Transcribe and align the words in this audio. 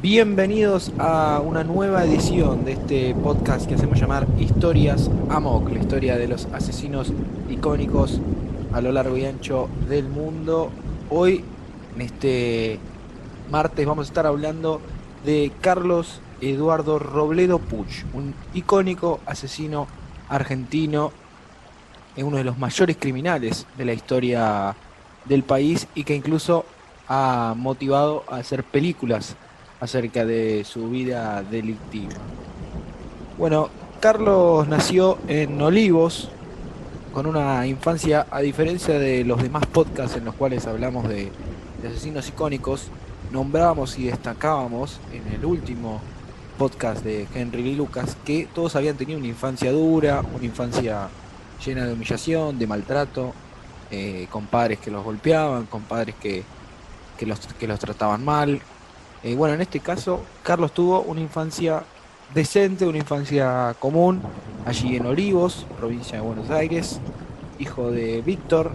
Bienvenidos 0.00 0.92
a 1.00 1.42
una 1.44 1.64
nueva 1.64 2.04
edición 2.04 2.64
de 2.64 2.74
este 2.74 3.16
podcast 3.16 3.66
que 3.66 3.74
hacemos 3.74 3.98
llamar 3.98 4.28
Historias 4.38 5.10
Amok, 5.28 5.72
la 5.72 5.80
historia 5.80 6.16
de 6.16 6.28
los 6.28 6.46
asesinos 6.52 7.12
icónicos 7.50 8.20
a 8.72 8.80
lo 8.80 8.92
largo 8.92 9.16
y 9.16 9.24
ancho 9.24 9.68
del 9.88 10.08
mundo. 10.08 10.70
Hoy, 11.10 11.44
en 11.96 12.00
este 12.00 12.78
martes, 13.50 13.84
vamos 13.84 14.06
a 14.06 14.10
estar 14.10 14.24
hablando 14.24 14.80
de 15.24 15.50
Carlos 15.60 16.20
Eduardo 16.40 17.00
Robledo 17.00 17.58
Puch, 17.58 18.04
un 18.12 18.36
icónico 18.54 19.18
asesino 19.26 19.88
argentino, 20.28 21.10
uno 22.16 22.36
de 22.36 22.44
los 22.44 22.56
mayores 22.56 22.96
criminales 23.00 23.66
de 23.76 23.84
la 23.84 23.94
historia 23.94 24.76
del 25.24 25.42
país 25.42 25.88
y 25.96 26.04
que 26.04 26.14
incluso 26.14 26.64
ha 27.08 27.54
motivado 27.56 28.22
a 28.28 28.36
hacer 28.36 28.62
películas 28.62 29.34
acerca 29.80 30.24
de 30.24 30.64
su 30.64 30.90
vida 30.90 31.42
delictiva. 31.42 32.14
Bueno, 33.36 33.70
Carlos 34.00 34.66
nació 34.68 35.18
en 35.28 35.60
Olivos, 35.60 36.30
con 37.12 37.26
una 37.26 37.66
infancia, 37.66 38.26
a 38.30 38.40
diferencia 38.40 38.98
de 38.98 39.24
los 39.24 39.42
demás 39.42 39.66
podcasts 39.66 40.16
en 40.16 40.24
los 40.24 40.34
cuales 40.34 40.66
hablamos 40.66 41.08
de, 41.08 41.30
asesinos 41.86 42.28
icónicos, 42.28 42.88
nombrábamos 43.32 43.98
y 43.98 44.04
destacábamos 44.04 45.00
en 45.12 45.32
el 45.32 45.44
último 45.44 46.00
podcast 46.58 47.04
de 47.04 47.26
Henry 47.34 47.62
Lee 47.62 47.76
Lucas 47.76 48.16
que 48.24 48.48
todos 48.52 48.74
habían 48.74 48.96
tenido 48.96 49.18
una 49.18 49.28
infancia 49.28 49.70
dura, 49.70 50.22
una 50.34 50.44
infancia 50.44 51.08
llena 51.64 51.86
de 51.86 51.92
humillación, 51.92 52.58
de 52.58 52.66
maltrato, 52.66 53.32
eh, 53.90 54.26
con 54.30 54.46
padres 54.46 54.78
que 54.78 54.90
los 54.90 55.04
golpeaban, 55.04 55.66
con 55.66 55.82
padres 55.82 56.14
que, 56.20 56.42
que, 57.16 57.26
los, 57.26 57.40
que 57.40 57.66
los 57.66 57.78
trataban 57.78 58.24
mal. 58.24 58.60
Eh, 59.24 59.34
bueno, 59.34 59.54
en 59.54 59.60
este 59.60 59.80
caso, 59.80 60.20
Carlos 60.44 60.72
tuvo 60.72 61.02
una 61.02 61.20
infancia 61.20 61.82
decente, 62.34 62.86
una 62.86 62.98
infancia 62.98 63.74
común, 63.80 64.20
allí 64.64 64.96
en 64.96 65.06
Olivos, 65.06 65.66
provincia 65.76 66.18
de 66.18 66.24
Buenos 66.24 66.50
Aires, 66.50 67.00
hijo 67.58 67.90
de 67.90 68.22
Víctor, 68.22 68.70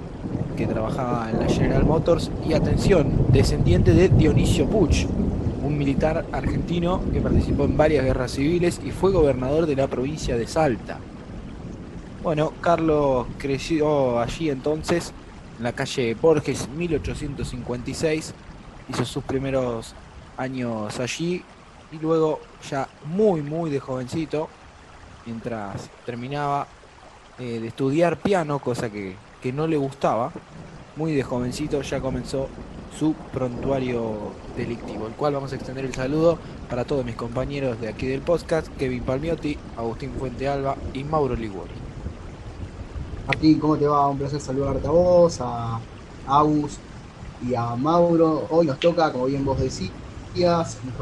que 0.57 0.67
trabajaba 0.67 1.29
en 1.31 1.39
la 1.39 1.47
General 1.47 1.85
Motors, 1.85 2.29
y 2.45 2.53
atención, 2.53 3.27
descendiente 3.31 3.93
de 3.93 4.09
Dionisio 4.09 4.67
Puch, 4.67 5.05
un 5.63 5.77
militar 5.77 6.25
argentino 6.33 7.01
que 7.13 7.21
participó 7.21 7.63
en 7.63 7.77
varias 7.77 8.03
guerras 8.03 8.31
civiles 8.31 8.81
y 8.83 8.91
fue 8.91 9.11
gobernador 9.11 9.65
de 9.65 9.77
la 9.77 9.87
provincia 9.87 10.35
de 10.35 10.45
Salta. 10.45 10.99
Bueno, 12.21 12.51
Carlos 12.59 13.27
creció 13.37 14.19
allí 14.19 14.49
entonces, 14.49 15.13
en 15.57 15.63
la 15.63 15.71
calle 15.71 16.15
Borges 16.21 16.67
1856, 16.75 18.33
hizo 18.89 19.05
sus 19.05 19.23
primeros 19.23 19.95
años 20.37 20.99
allí 20.99 21.43
y 21.91 21.97
luego 21.99 22.39
ya 22.69 22.87
muy 23.05 23.41
muy 23.41 23.69
de 23.69 23.79
jovencito, 23.79 24.49
mientras 25.25 25.89
terminaba 26.05 26.67
eh, 27.39 27.59
de 27.59 27.67
estudiar 27.67 28.17
piano, 28.17 28.59
cosa 28.59 28.89
que, 28.89 29.15
que 29.41 29.53
no 29.53 29.67
le 29.67 29.77
gustaba, 29.77 30.31
muy 30.95 31.13
de 31.13 31.23
jovencito 31.23 31.81
ya 31.81 31.99
comenzó 31.99 32.47
su 32.97 33.13
prontuario 33.33 34.33
delictivo, 34.55 35.07
el 35.07 35.13
cual 35.13 35.33
vamos 35.33 35.51
a 35.51 35.55
extender 35.55 35.85
el 35.85 35.93
saludo 35.93 36.37
para 36.69 36.85
todos 36.85 37.03
mis 37.03 37.15
compañeros 37.15 37.79
de 37.81 37.89
aquí 37.89 38.07
del 38.07 38.21
podcast, 38.21 38.67
Kevin 38.77 39.03
Palmiotti, 39.03 39.57
Agustín 39.77 40.11
Fuente 40.19 40.47
Alba 40.47 40.77
y 40.93 41.03
Mauro 41.03 41.35
Liguori. 41.35 41.71
Martín, 43.27 43.59
¿cómo 43.59 43.77
te 43.77 43.87
va? 43.87 44.07
Un 44.07 44.17
placer 44.17 44.39
saludarte 44.39 44.87
a 44.87 44.91
vos, 44.91 45.39
a 45.41 45.79
Agus 46.27 46.77
y 47.47 47.55
a 47.55 47.75
Mauro. 47.75 48.47
Hoy 48.49 48.67
nos 48.67 48.79
toca, 48.79 49.11
como 49.11 49.25
bien 49.25 49.45
vos 49.45 49.59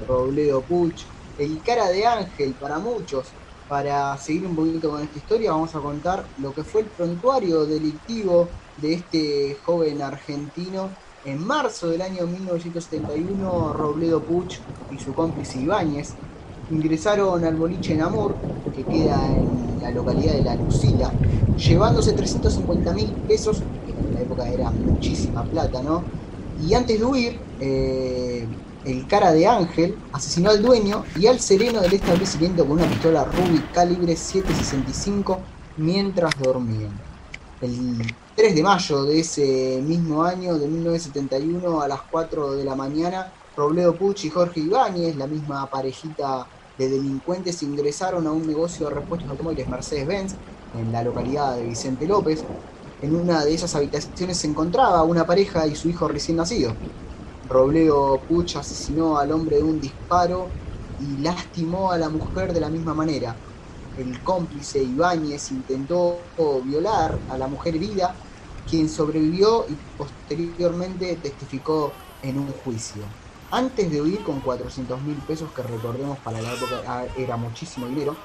Robledo 0.08 0.62
Puch, 0.62 1.04
el 1.38 1.62
cara 1.62 1.90
de 1.90 2.06
ángel 2.06 2.54
para 2.54 2.80
muchos. 2.80 3.28
Para 3.70 4.18
seguir 4.18 4.46
un 4.46 4.56
poquito 4.56 4.90
con 4.92 5.02
esta 5.02 5.18
historia, 5.18 5.52
vamos 5.52 5.74
a 5.76 5.80
contar 5.80 6.26
lo 6.40 6.54
que 6.54 6.64
fue 6.64 6.82
el 6.82 6.88
prontuario 6.88 7.66
delictivo 7.66 8.50
de 8.82 8.96
este 8.96 9.58
joven 9.64 10.02
argentino. 10.02 10.90
En 11.24 11.46
marzo 11.46 11.88
del 11.88 12.02
año 12.02 12.28
1971, 12.28 13.74
Robledo 13.74 14.22
Puch 14.22 14.60
y 14.92 14.98
su 14.98 15.14
cómplice 15.14 15.62
Ibáñez 15.62 16.16
ingresaron 16.70 17.46
al 17.46 17.56
boliche 17.56 17.96
Namur, 17.96 18.36
que 18.76 18.84
queda 18.84 19.26
en 19.28 19.80
la 19.82 19.92
localidad 19.92 20.34
de 20.34 20.44
La 20.44 20.56
Lucila, 20.56 21.14
llevándose 21.56 22.12
350 22.12 22.94
mil 22.94 23.12
pesos, 23.28 23.64
que 23.86 23.92
en 23.92 24.14
la 24.14 24.22
época 24.22 24.50
era 24.50 24.72
muchísima 24.72 25.44
plata, 25.46 25.82
¿no? 25.82 26.04
Y 26.58 26.74
antes 26.74 27.00
de 27.00 27.06
huir, 27.06 27.40
eh, 27.60 28.48
el 28.86 29.08
cara 29.08 29.32
de 29.32 29.48
Ángel 29.48 29.96
asesinó 30.12 30.50
al 30.50 30.62
dueño 30.62 31.04
y 31.16 31.28
al 31.28 31.40
sereno 31.40 31.82
del 31.82 31.94
establecimiento 31.94 32.66
con 32.66 32.80
una 32.80 32.90
pistola 32.90 33.26
Rubik 33.26 33.72
calibre 33.72 34.14
7.65 34.14 35.38
mientras 35.78 36.32
dormían. 36.40 36.92
El 37.62 38.02
3 38.36 38.56
de 38.56 38.64
mayo 38.64 39.04
de 39.04 39.20
ese 39.20 39.82
mismo 39.86 40.24
año, 40.24 40.58
de 40.58 40.68
1971, 40.68 41.82
a 41.82 41.88
las 41.88 42.02
4 42.10 42.54
de 42.54 42.66
la 42.66 42.76
mañana, 42.76 43.32
Robledo 43.56 43.96
Puch 43.96 44.26
y 44.26 44.30
Jorge 44.30 44.62
Ibáñez, 44.62 45.16
la 45.16 45.28
misma 45.28 45.70
parejita 45.70 46.48
de 46.78 46.90
delincuentes, 46.90 47.62
ingresaron 47.62 48.26
a 48.26 48.32
un 48.32 48.48
negocio 48.48 48.88
de 48.88 48.96
repuestos 48.96 49.30
automóviles 49.30 49.68
Mercedes-Benz 49.68 50.34
en 50.74 50.92
la 50.92 51.04
localidad 51.04 51.56
de 51.56 51.68
Vicente 51.68 52.08
López. 52.08 52.44
En 53.04 53.16
una 53.16 53.46
de 53.46 53.54
esas 53.54 53.76
habitaciones 53.76 54.38
se 54.38 54.48
encontraba 54.48 55.04
una 55.04 55.26
pareja 55.26 55.68
y 55.68 55.76
su 55.76 55.90
hijo 55.90 56.08
recién 56.08 56.38
nacido. 56.38 56.74
Robledo 57.52 58.18
Puch 58.30 58.56
asesinó 58.56 59.18
al 59.18 59.32
hombre 59.34 59.58
de 59.58 59.64
un 59.64 59.82
disparo 59.82 60.48
y 61.02 61.22
lastimó 61.22 61.92
a 61.92 61.98
la 61.98 62.08
mujer 62.08 62.54
de 62.54 62.62
la 62.62 62.70
misma 62.70 62.94
manera. 62.94 63.36
El 63.98 64.22
cómplice 64.24 64.82
Ibáñez 64.82 65.52
intentó 65.52 66.20
violar 66.64 67.20
a 67.30 67.38
la 67.38 67.48
mujer 67.48 67.76
herida, 67.76 68.16
quien 68.70 68.88
sobrevivió 68.88 69.66
y 69.68 69.76
posteriormente 69.98 71.18
testificó 71.18 71.92
en 72.24 72.38
un 72.38 72.48
juicio. 72.64 73.02
Antes 73.52 73.92
de 73.92 74.02
huir 74.02 74.24
con 74.24 74.40
400 74.40 75.02
mil 75.02 75.18
pesos, 75.18 75.52
que 75.52 75.62
recordemos 75.62 76.18
para 76.20 76.42
la 76.42 76.54
época 76.54 77.06
era 77.18 77.36
muchísimo 77.36 77.88
dinero, 77.88 78.16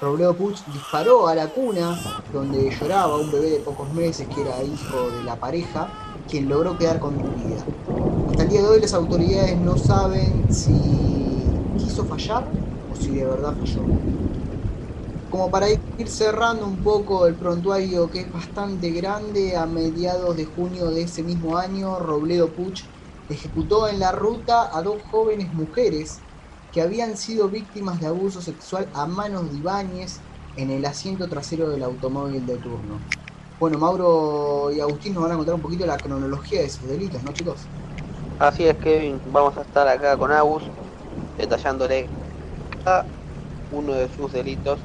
Robledo 0.00 0.34
Puch 0.34 0.64
disparó 0.72 1.28
a 1.28 1.34
la 1.34 1.48
cuna 1.48 2.00
donde 2.32 2.70
lloraba 2.70 3.18
un 3.18 3.30
bebé 3.30 3.50
de 3.50 3.60
pocos 3.60 3.92
meses 3.92 4.26
que 4.34 4.40
era 4.40 4.62
hijo 4.62 5.10
de 5.10 5.24
la 5.24 5.36
pareja, 5.36 5.90
quien 6.26 6.48
logró 6.48 6.78
quedar 6.78 7.00
con 7.00 7.18
vida. 7.18 7.66
Hasta 8.30 8.44
el 8.44 8.48
día 8.48 8.62
de 8.62 8.68
hoy 8.68 8.80
las 8.80 8.94
autoridades 8.94 9.60
no 9.60 9.76
saben 9.76 10.50
si 10.50 11.70
quiso 11.76 12.06
fallar 12.06 12.56
o 12.86 12.94
si 12.96 13.14
de 13.14 13.26
verdad 13.26 13.56
falló. 13.58 13.94
Como 15.28 15.50
para 15.50 15.68
ir 15.70 16.08
cerrando 16.08 16.66
un 16.66 16.82
poco 16.82 17.26
el 17.26 17.36
prontuario 17.36 18.10
que 18.10 18.20
es 18.22 18.30
bastante 18.32 18.90
grande, 18.90 19.56
a 19.56 19.66
mediados 19.66 20.36
de 20.36 20.44
junio 20.44 20.90
de 20.90 21.02
ese 21.02 21.22
mismo 21.22 21.56
año, 21.56 21.98
Robledo 22.00 22.54
Puch 22.54 22.90
ejecutó 23.28 23.86
en 23.88 24.00
la 24.00 24.10
ruta 24.12 24.76
a 24.76 24.82
dos 24.82 25.02
jóvenes 25.02 25.52
mujeres 25.52 26.26
que 26.72 26.80
habían 26.82 27.16
sido 27.16 27.48
víctimas 27.50 28.00
de 28.00 28.06
abuso 28.06 28.42
sexual 28.42 28.90
a 28.92 29.06
manos 29.06 29.50
de 29.50 29.56
Ibáñez 29.58 30.24
en 30.56 30.70
el 30.70 30.84
asiento 30.84 31.28
trasero 31.28 31.70
del 31.70 31.82
automóvil 31.84 32.44
de 32.46 32.58
turno. 32.58 33.06
Bueno, 33.58 33.78
Mauro 33.78 34.72
y 34.72 34.80
Agustín 34.80 35.14
nos 35.14 35.22
van 35.22 35.32
a 35.32 35.36
contar 35.36 35.54
un 35.54 35.62
poquito 35.62 35.86
la 35.86 36.00
cronología 36.00 36.60
de 36.60 36.66
esos 36.66 36.88
delitos, 36.88 37.22
¿no 37.22 37.32
chicos? 37.32 37.70
Así 38.40 38.66
es, 38.66 38.74
Kevin. 38.78 39.20
Vamos 39.26 39.54
a 39.58 39.60
estar 39.60 39.86
acá 39.86 40.16
con 40.16 40.32
Agus 40.32 40.62
detallándole 41.36 42.08
a 42.86 43.04
uno 43.70 43.92
de 43.92 44.08
sus 44.16 44.32
delitos, 44.32 44.80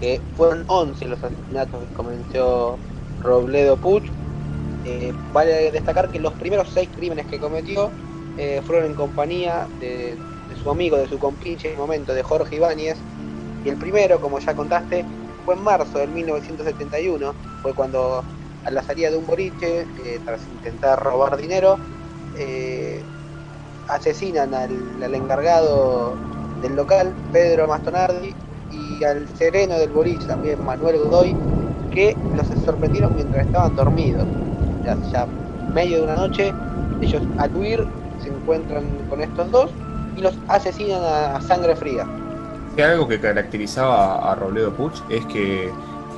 que 0.00 0.20
fueron 0.36 0.64
11 0.66 1.04
los 1.04 1.22
asesinatos 1.22 1.84
que 1.86 1.94
cometió 1.94 2.76
Robledo 3.20 3.76
Puch. 3.76 4.02
Eh, 4.84 5.12
vale 5.32 5.70
destacar 5.70 6.10
que 6.10 6.18
los 6.18 6.32
primeros 6.34 6.70
seis 6.70 6.88
crímenes 6.96 7.26
que 7.26 7.38
cometió 7.38 7.88
eh, 8.36 8.60
fueron 8.66 8.86
en 8.86 8.94
compañía 8.96 9.68
de 9.78 10.18
su 10.60 10.68
amigo, 10.68 10.96
de 10.96 11.06
su 11.06 11.20
compinche 11.20 11.68
en 11.68 11.74
el 11.74 11.78
momento, 11.78 12.12
de 12.14 12.24
Jorge 12.24 12.56
Ibáñez. 12.56 12.98
Y 13.64 13.68
el 13.68 13.76
primero, 13.76 14.20
como 14.20 14.40
ya 14.40 14.56
contaste, 14.56 15.04
fue 15.44 15.54
en 15.54 15.62
marzo 15.62 15.98
del 15.98 16.10
1971, 16.10 17.32
fue 17.62 17.72
cuando 17.74 18.24
a 18.64 18.70
la 18.72 18.82
salida 18.82 19.12
de 19.12 19.18
un 19.18 19.26
boliche, 19.26 19.82
eh, 19.82 20.20
tras 20.24 20.40
intentar 20.48 21.00
robar 21.00 21.36
dinero, 21.36 21.78
eh, 22.38 23.02
asesinan 23.88 24.54
al, 24.54 25.14
encargado 25.14 26.14
del 26.62 26.76
local, 26.76 27.12
Pedro 27.32 27.66
Mastonardi, 27.68 28.34
y 28.70 29.04
al 29.04 29.26
sereno 29.36 29.78
del 29.78 29.90
boliche 29.90 30.26
también, 30.26 30.64
Manuel 30.64 30.98
Godoy, 30.98 31.36
que 31.90 32.16
los 32.36 32.46
sorprendieron 32.64 33.14
mientras 33.14 33.46
estaban 33.46 33.74
dormidos. 33.76 34.26
Ya, 34.84 34.96
ya 35.10 35.26
medio 35.72 35.98
de 35.98 36.02
una 36.04 36.16
noche, 36.16 36.52
ellos 37.00 37.22
al 37.38 37.54
huir 37.54 37.86
se 38.22 38.28
encuentran 38.28 38.84
con 39.08 39.20
estos 39.20 39.50
dos 39.50 39.70
y 40.16 40.20
los 40.20 40.34
asesinan 40.48 41.00
a, 41.02 41.40
sangre 41.40 41.76
fría. 41.76 42.06
algo 42.82 43.08
que 43.08 43.20
caracterizaba 43.20 44.30
a 44.30 44.34
Robledo 44.34 44.72
Puch 44.72 45.00
es 45.08 45.24
que 45.26 45.70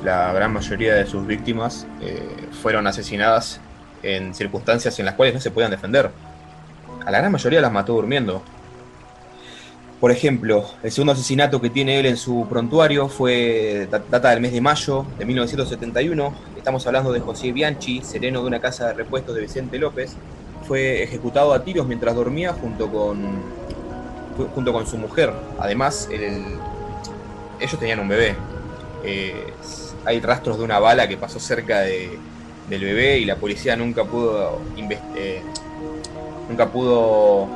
la 0.03 0.33
gran 0.33 0.53
mayoría 0.53 0.95
de 0.95 1.05
sus 1.05 1.25
víctimas 1.25 1.85
eh, 2.01 2.47
fueron 2.61 2.87
asesinadas 2.87 3.59
en 4.03 4.33
circunstancias 4.33 4.97
en 4.99 5.05
las 5.05 5.15
cuales 5.15 5.33
no 5.33 5.41
se 5.41 5.51
podían 5.51 5.71
defender. 5.71 6.11
A 7.05 7.11
la 7.11 7.19
gran 7.19 7.31
mayoría 7.31 7.61
las 7.61 7.71
mató 7.71 7.93
durmiendo. 7.93 8.41
Por 9.99 10.11
ejemplo, 10.11 10.65
el 10.81 10.91
segundo 10.91 11.13
asesinato 11.13 11.61
que 11.61 11.69
tiene 11.69 11.99
él 11.99 12.07
en 12.07 12.17
su 12.17 12.47
prontuario 12.49 13.07
fue 13.07 13.87
data 14.09 14.31
del 14.31 14.41
mes 14.41 14.51
de 14.51 14.59
mayo 14.59 15.05
de 15.19 15.25
1971. 15.25 16.33
Estamos 16.57 16.87
hablando 16.87 17.11
de 17.11 17.19
José 17.19 17.51
Bianchi, 17.51 18.01
sereno 18.01 18.41
de 18.41 18.47
una 18.47 18.59
casa 18.59 18.87
de 18.87 18.93
repuestos 18.93 19.35
de 19.35 19.41
Vicente 19.41 19.77
López. 19.77 20.15
Fue 20.67 21.03
ejecutado 21.03 21.53
a 21.53 21.63
tiros 21.63 21.85
mientras 21.85 22.15
dormía 22.15 22.51
junto 22.53 22.91
con, 22.91 23.43
junto 24.55 24.73
con 24.73 24.87
su 24.87 24.97
mujer. 24.97 25.31
Además, 25.59 26.09
ellos 26.11 27.79
tenían 27.79 27.99
un 27.99 28.07
bebé. 28.07 28.35
Eh, 29.03 29.53
hay 30.05 30.19
rastros 30.19 30.57
de 30.57 30.63
una 30.63 30.79
bala 30.79 31.07
que 31.07 31.17
pasó 31.17 31.39
cerca 31.39 31.81
del 32.69 32.83
bebé 32.83 33.19
y 33.19 33.25
la 33.25 33.35
policía 33.35 33.75
nunca 33.75 34.05
pudo 34.05 34.59
eh, 35.15 35.41
nunca 36.49 36.71
pudo 36.71 37.47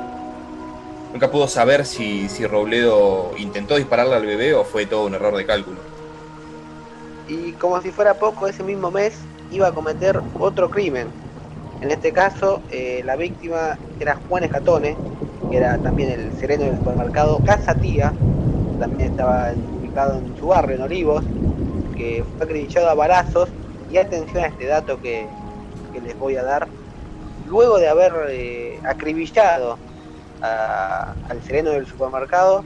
Nunca 1.16 1.32
pudo 1.32 1.48
saber 1.48 1.86
si, 1.86 2.28
si 2.28 2.46
Robledo 2.46 3.32
intentó 3.38 3.78
dispararle 3.78 4.16
al 4.16 4.26
bebé 4.26 4.54
o 4.54 4.66
fue 4.66 4.86
todo 4.86 5.06
un 5.06 5.14
error 5.14 5.34
de 5.38 5.46
cálculo. 5.46 5.78
Y 7.30 7.54
como 7.54 7.82
si 7.82 7.90
fuera 7.92 8.16
poco, 8.16 8.48
ese 8.48 8.64
mismo 8.64 8.92
mes 8.92 9.14
iba 9.50 9.70
a 9.70 9.72
cometer 9.72 10.20
otro 10.38 10.70
crimen. 10.70 11.08
En 11.80 11.90
este 11.90 12.12
caso, 12.12 12.62
eh, 12.70 13.02
la 13.06 13.16
víctima 13.16 13.78
era 13.98 14.20
Juan 14.28 14.44
Escatone, 14.44 14.98
que 15.50 15.56
era 15.56 15.78
también 15.78 16.12
el 16.12 16.34
sereno 16.38 16.66
del 16.66 16.76
supermercado 16.80 17.40
Casa 17.46 17.74
Tía, 17.76 18.12
también 18.78 19.12
estaba 19.12 19.54
ubicado 19.80 20.20
en 20.20 20.38
su 20.38 20.48
barrio, 20.48 20.76
en 20.76 20.82
Olivos, 20.82 21.24
que 21.96 22.26
fue 22.36 22.46
acribillado 22.46 22.90
a 22.90 22.94
balazos. 22.94 23.48
Y 23.92 23.98
atención 23.98 24.44
a 24.44 24.48
este 24.48 24.66
dato 24.66 25.02
que, 25.02 25.28
les 26.04 26.20
voy 26.20 26.36
a 26.36 26.44
dar. 26.44 26.68
Luego 27.48 27.78
de 27.78 27.88
haber 27.88 28.14
eh, 28.30 28.80
acribillado 28.84 29.78
al 30.42 31.42
sereno 31.44 31.72
del 31.72 31.88
supermercado, 31.88 32.64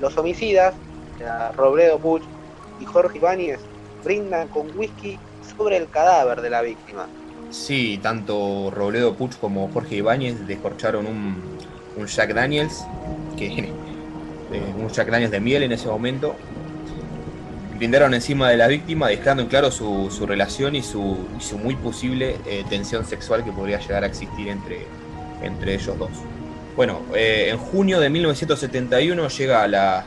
los 0.00 0.16
homicidas, 0.16 0.74
Robledo 1.56 1.98
Puch 1.98 2.22
y 2.80 2.84
Jorge 2.86 3.18
Ibáñez, 3.18 3.60
brindan 4.02 4.48
con 4.48 4.76
whisky 4.76 5.18
sobre 5.56 5.76
el 5.76 5.88
cadáver 5.88 6.40
de 6.40 6.50
la 6.50 6.62
víctima. 6.62 7.06
Sí, 7.50 7.98
tanto 8.02 8.70
Robledo 8.70 9.14
Puch 9.14 9.36
como 9.38 9.68
Jorge 9.72 9.96
Ibáñez 9.96 10.46
descorcharon 10.46 11.06
un, 11.06 11.42
un 11.96 12.06
Jack 12.06 12.32
Daniels, 12.32 12.84
que, 13.36 13.46
eh, 13.46 14.74
un 14.78 14.88
Jack 14.88 15.10
Daniels 15.10 15.32
de 15.32 15.40
miel 15.40 15.64
en 15.64 15.72
ese 15.72 15.88
momento, 15.88 16.36
brindaron 17.80 18.12
encima 18.12 18.50
de 18.50 18.58
la 18.58 18.66
víctima, 18.66 19.08
dejando 19.08 19.42
en 19.42 19.48
claro 19.48 19.70
su, 19.70 20.10
su 20.10 20.26
relación 20.26 20.74
y 20.74 20.82
su, 20.82 21.16
su 21.38 21.56
muy 21.56 21.76
posible 21.76 22.36
eh, 22.44 22.62
tensión 22.68 23.06
sexual 23.06 23.42
que 23.42 23.52
podría 23.52 23.78
llegar 23.78 24.04
a 24.04 24.06
existir 24.06 24.48
entre, 24.48 24.86
entre 25.42 25.76
ellos 25.76 25.98
dos. 25.98 26.10
Bueno, 26.76 27.00
eh, 27.14 27.48
en 27.48 27.56
junio 27.56 27.98
de 27.98 28.10
1971 28.10 29.28
llega 29.28 29.66
la, 29.66 30.04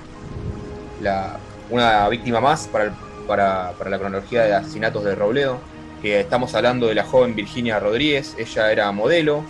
una 1.72 2.08
víctima 2.10 2.40
más 2.40 2.68
para, 2.68 2.94
para, 3.26 3.90
la 3.90 3.98
cronología 3.98 4.44
de 4.44 4.54
asesinatos 4.54 5.04
de 5.04 5.16
Robledo, 5.16 5.58
que 6.00 6.20
estamos 6.20 6.54
hablando 6.54 6.86
de 6.86 6.94
la 6.94 7.06
joven 7.06 7.34
Virginia 7.34 7.80
Rodríguez, 7.80 8.36
ella 8.38 8.72
era 8.72 8.92
modelo, 8.92 9.44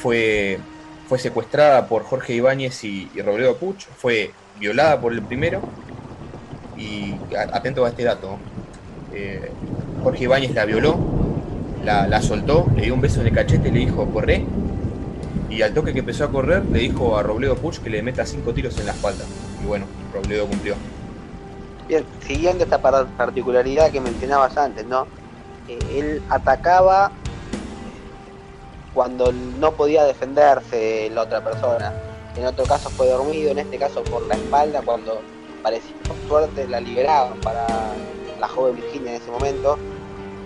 fue, 0.00 0.60
fue 1.08 1.18
secuestrada 1.18 1.88
por 1.88 2.04
Jorge 2.04 2.34
Ibáñez 2.34 2.84
y, 2.84 3.10
Robledo 3.24 3.56
Puch, 3.56 3.86
fue 3.96 4.30
violada 4.60 5.00
por 5.00 5.12
el 5.12 5.22
primero, 5.22 5.62
y 6.76 7.14
atento 7.52 7.84
a 7.84 7.88
este 7.88 8.04
dato, 8.04 8.36
eh, 9.12 9.50
Jorge 10.02 10.24
Ibáñez 10.24 10.54
la 10.54 10.64
violó, 10.64 10.98
la, 11.84 12.20
soltó, 12.20 12.66
le 12.74 12.82
dio 12.82 12.94
un 12.94 13.00
beso 13.00 13.20
en 13.20 13.28
el 13.28 13.32
cachete 13.32 13.68
y 13.68 13.72
le 13.72 13.78
dijo, 13.80 14.06
corre, 14.06 14.44
y 15.48 15.62
al 15.62 15.72
toque 15.72 15.92
que 15.92 16.00
empezó 16.00 16.24
a 16.24 16.28
correr, 16.28 16.64
le 16.66 16.80
dijo 16.80 17.16
a 17.16 17.22
Robledo 17.22 17.56
Puch 17.56 17.78
que 17.78 17.88
le 17.88 18.02
meta 18.02 18.26
cinco 18.26 18.52
tiros 18.52 18.76
en 18.78 18.86
la 18.86 18.92
espalda. 18.92 19.24
Y 19.62 19.66
bueno, 19.66 19.86
Robledo 20.12 20.46
cumplió. 20.46 20.74
Bien, 21.88 22.04
siguiendo 22.26 22.64
esta 22.64 22.80
particularidad 22.80 23.90
que 23.90 24.00
mencionabas 24.00 24.56
antes, 24.56 24.84
¿no? 24.86 25.06
Eh, 25.68 25.78
él 25.94 26.22
atacaba 26.28 27.12
cuando 28.92 29.32
no 29.32 29.72
podía 29.72 30.04
defenderse 30.04 31.10
la 31.14 31.22
otra 31.22 31.44
persona. 31.44 31.92
En 32.36 32.44
otro 32.46 32.64
caso 32.64 32.90
fue 32.90 33.08
dormido, 33.08 33.50
en 33.50 33.60
este 33.60 33.78
caso 33.78 34.02
por 34.02 34.26
la 34.26 34.34
espalda, 34.34 34.82
cuando 34.84 35.22
parecía 35.66 35.96
suerte 36.28 36.68
la 36.68 36.78
liberaban 36.78 37.40
para 37.40 37.66
la 38.38 38.46
joven 38.46 38.76
Virginia 38.76 39.16
en 39.16 39.16
ese 39.20 39.32
momento. 39.32 39.76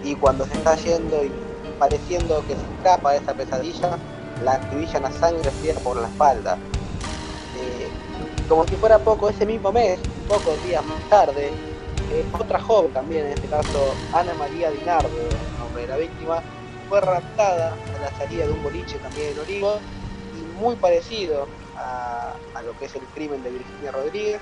Y 0.02 0.14
cuando 0.14 0.46
se 0.46 0.54
está 0.54 0.76
yendo 0.76 1.22
y 1.22 1.30
pareciendo 1.78 2.42
que 2.46 2.54
se 2.54 2.62
escapa 2.78 3.12
de 3.12 3.18
esa 3.18 3.34
pesadilla, 3.34 3.98
la 4.42 4.54
acribillan 4.54 5.04
a 5.04 5.12
sangre 5.12 5.50
fría 5.50 5.74
por 5.84 6.00
la 6.00 6.08
espalda. 6.08 6.56
Eh, 7.58 7.88
como 8.48 8.66
si 8.66 8.76
fuera 8.76 8.98
poco, 8.98 9.28
ese 9.28 9.44
mismo 9.44 9.70
mes, 9.70 10.00
pocos 10.26 10.56
días 10.64 10.82
más 10.86 11.02
tarde, 11.10 11.48
eh, 12.12 12.24
otra 12.32 12.58
joven 12.58 12.90
también, 12.94 13.26
en 13.26 13.32
este 13.32 13.48
caso 13.48 13.94
Ana 14.14 14.32
María 14.38 14.70
Dinardo, 14.70 15.10
el 15.10 15.58
nombre 15.58 15.82
de 15.82 15.88
la 15.88 15.96
víctima, 15.98 16.42
fue 16.88 16.98
raptada 17.02 17.74
a 17.74 18.00
la 18.00 18.10
salida 18.16 18.46
de 18.46 18.52
un 18.52 18.62
boliche 18.62 18.96
también 19.00 19.32
en 19.32 19.40
Olivo 19.40 19.80
y 20.34 20.58
muy 20.58 20.76
parecido 20.76 21.46
a, 21.76 22.32
lo 22.64 22.78
que 22.78 22.86
es 22.86 22.94
el 22.94 23.02
crimen 23.14 23.42
de 23.42 23.50
Virginia 23.50 23.92
Rodríguez, 23.92 24.40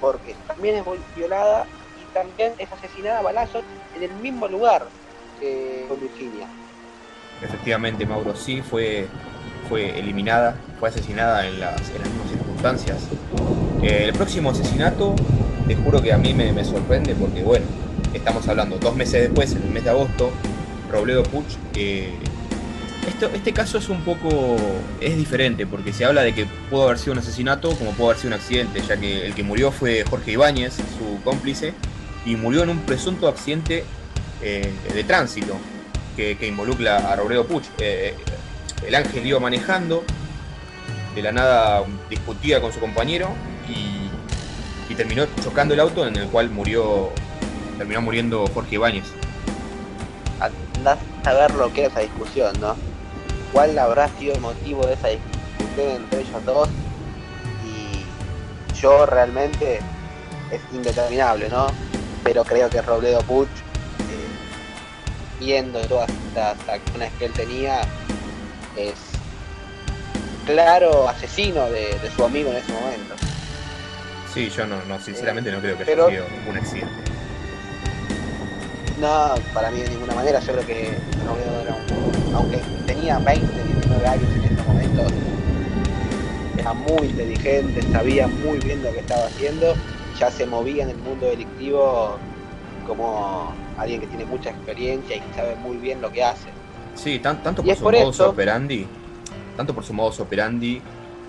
porque 0.00 0.34
también 0.46 0.76
es 0.76 0.84
violada 1.16 1.66
y 2.00 2.14
también 2.14 2.52
es 2.58 2.70
asesinada 2.72 3.20
a 3.20 3.22
balazos 3.22 3.62
en 3.96 4.02
el 4.02 4.12
mismo 4.14 4.48
lugar 4.48 4.86
que 5.40 5.86
con 5.88 6.00
Virginia. 6.00 6.46
Efectivamente, 7.42 8.06
Mauro, 8.06 8.34
sí, 8.34 8.62
fue, 8.62 9.06
fue 9.68 9.98
eliminada, 9.98 10.56
fue 10.80 10.88
asesinada 10.88 11.46
en 11.46 11.60
las, 11.60 11.80
mismas 11.90 12.30
circunstancias. 12.30 13.08
Eh, 13.82 14.04
el 14.04 14.12
próximo 14.14 14.50
asesinato, 14.50 15.14
te 15.66 15.76
juro 15.76 16.00
que 16.00 16.12
a 16.12 16.18
mí 16.18 16.32
me, 16.32 16.64
sorprende 16.64 17.14
porque, 17.14 17.42
bueno, 17.42 17.66
estamos 18.14 18.48
hablando 18.48 18.78
dos 18.78 18.96
meses 18.96 19.22
después, 19.22 19.52
en 19.52 19.62
el 19.62 19.70
mes 19.70 19.84
de 19.84 19.90
agosto, 19.90 20.30
Robledo 20.90 21.22
Puch. 21.24 21.56
Este 23.06 23.52
caso 23.52 23.78
es 23.78 23.88
un 23.88 24.02
poco. 24.02 24.56
es 25.00 25.16
diferente 25.16 25.66
porque 25.66 25.92
se 25.92 26.04
habla 26.04 26.22
de 26.22 26.34
que 26.34 26.46
pudo 26.70 26.84
haber 26.84 26.98
sido 26.98 27.12
un 27.12 27.18
asesinato 27.18 27.70
como 27.76 27.92
pudo 27.92 28.08
haber 28.08 28.18
sido 28.18 28.34
un 28.34 28.40
accidente, 28.40 28.80
ya 28.82 28.96
que 28.96 29.26
el 29.26 29.34
que 29.34 29.42
murió 29.42 29.70
fue 29.70 30.04
Jorge 30.08 30.32
Ibáñez, 30.32 30.74
su 30.74 31.22
cómplice, 31.22 31.72
y 32.24 32.36
murió 32.36 32.62
en 32.62 32.70
un 32.70 32.80
presunto 32.80 33.28
accidente 33.28 33.84
eh, 34.42 34.72
de 34.92 35.04
tránsito 35.04 35.56
que, 36.16 36.36
involucra 36.46 37.12
a 37.12 37.16
Robledo 37.16 37.46
Puch. 37.46 37.64
Eh, 37.78 38.14
el 38.86 38.94
ángel 38.94 39.26
iba 39.26 39.38
manejando, 39.40 40.04
de 41.14 41.22
la 41.22 41.32
nada 41.32 41.84
discutía 42.10 42.60
con 42.60 42.72
su 42.72 42.80
compañero 42.80 43.30
y, 43.68 43.94
terminó 44.94 45.26
chocando 45.44 45.74
el 45.74 45.80
auto 45.80 46.06
en 46.06 46.16
el 46.16 46.26
cual 46.28 46.48
murió 46.48 47.10
terminó 47.76 48.00
muriendo 48.00 48.46
Jorge 48.46 48.76
Ibáñez. 48.76 49.04
Andás 50.40 50.98
a 51.26 51.34
ver 51.34 51.54
lo 51.54 51.70
que 51.70 51.84
es 51.84 51.90
esa 51.90 52.00
discusión, 52.00 52.54
¿no? 52.62 52.74
¿Cuál 53.56 53.78
habrá 53.78 54.06
sido 54.18 54.34
el 54.34 54.40
motivo 54.42 54.86
de 54.86 54.92
esa 54.92 55.08
discusión 55.08 56.02
entre 56.02 56.20
ellos 56.20 56.44
dos? 56.44 56.68
Y 57.64 58.04
yo 58.78 59.06
realmente 59.06 59.80
es 60.50 60.60
indeterminable, 60.74 61.48
¿no? 61.48 61.68
Pero 62.22 62.44
creo 62.44 62.68
que 62.68 62.82
Robledo 62.82 63.22
Puch 63.22 63.48
viendo 65.40 65.80
todas 65.86 66.10
estas 66.10 66.68
acciones 66.68 67.10
que 67.18 67.24
él 67.24 67.32
tenía, 67.32 67.80
es 68.76 68.92
claro 70.44 71.08
asesino 71.08 71.70
de, 71.70 71.98
su 72.14 72.26
amigo 72.26 72.50
en 72.50 72.58
ese 72.58 72.72
momento. 72.74 73.14
Sí, 74.34 74.50
yo 74.50 74.66
no, 74.66 74.84
no 74.84 75.00
sinceramente 75.00 75.50
no 75.50 75.60
creo 75.60 75.78
que 75.78 75.82
haya 75.84 76.10
sido 76.10 76.26
un 76.46 76.58
accidente. 76.58 76.92
No, 79.00 79.34
para 79.54 79.70
mí 79.70 79.80
de 79.80 79.88
ninguna 79.88 80.14
manera, 80.14 80.40
yo 80.40 80.52
creo 80.52 80.66
que 80.66 80.88
era 80.88 81.32
un, 81.32 82.15
aunque 82.36 82.58
tenía 82.86 83.18
20, 83.18 83.46
19 83.46 84.06
años 84.06 84.24
en 84.34 84.44
estos 84.44 84.66
momentos, 84.66 85.12
era 86.58 86.72
muy 86.74 87.08
inteligente, 87.08 87.82
sabía 87.92 88.26
muy 88.26 88.58
bien 88.58 88.82
lo 88.82 88.92
que 88.92 89.00
estaba 89.00 89.26
haciendo, 89.26 89.74
ya 90.18 90.30
se 90.30 90.46
movía 90.46 90.84
en 90.84 90.90
el 90.90 90.98
mundo 90.98 91.26
delictivo 91.26 92.16
como 92.86 93.52
alguien 93.78 94.00
que 94.00 94.06
tiene 94.06 94.24
mucha 94.24 94.50
experiencia 94.50 95.16
y 95.16 95.20
que 95.20 95.34
sabe 95.34 95.56
muy 95.56 95.76
bien 95.78 96.00
lo 96.00 96.10
que 96.12 96.22
hace. 96.22 96.48
Sí, 96.94 97.18
tanto 97.18 97.62
por 97.62 97.76
su 97.76 97.84
modus 97.84 98.20
operandi, 98.20 98.86
tanto 99.56 99.74
por 99.74 99.84
su 99.84 99.92
modus 99.92 100.20
operandi, 100.20 100.80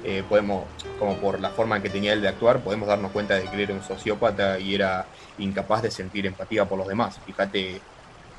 eh, 0.03 0.23
podemos, 0.27 0.65
como 0.99 1.15
por 1.15 1.39
la 1.39 1.49
forma 1.49 1.77
en 1.77 1.83
que 1.83 1.89
tenía 1.89 2.13
él 2.13 2.21
de 2.21 2.29
actuar, 2.29 2.59
podemos 2.59 2.87
darnos 2.87 3.11
cuenta 3.11 3.35
de 3.35 3.43
que 3.43 3.55
él 3.55 3.61
era 3.61 3.73
un 3.73 3.83
sociópata 3.83 4.59
y 4.59 4.75
era 4.75 5.05
incapaz 5.37 5.81
de 5.81 5.91
sentir 5.91 6.25
empatía 6.25 6.65
por 6.65 6.77
los 6.77 6.87
demás. 6.87 7.19
Fíjate, 7.25 7.81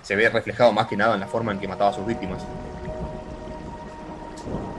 se 0.08 0.16
ve 0.16 0.26
reflejado 0.30 0.72
más 0.72 0.86
que 0.86 0.96
nada 0.96 1.12
en 1.12 1.20
la 1.20 1.26
forma 1.26 1.52
en 1.52 1.60
que 1.60 1.68
mataba 1.68 1.90
a 1.90 1.92
sus 1.92 2.06
víctimas. 2.06 2.42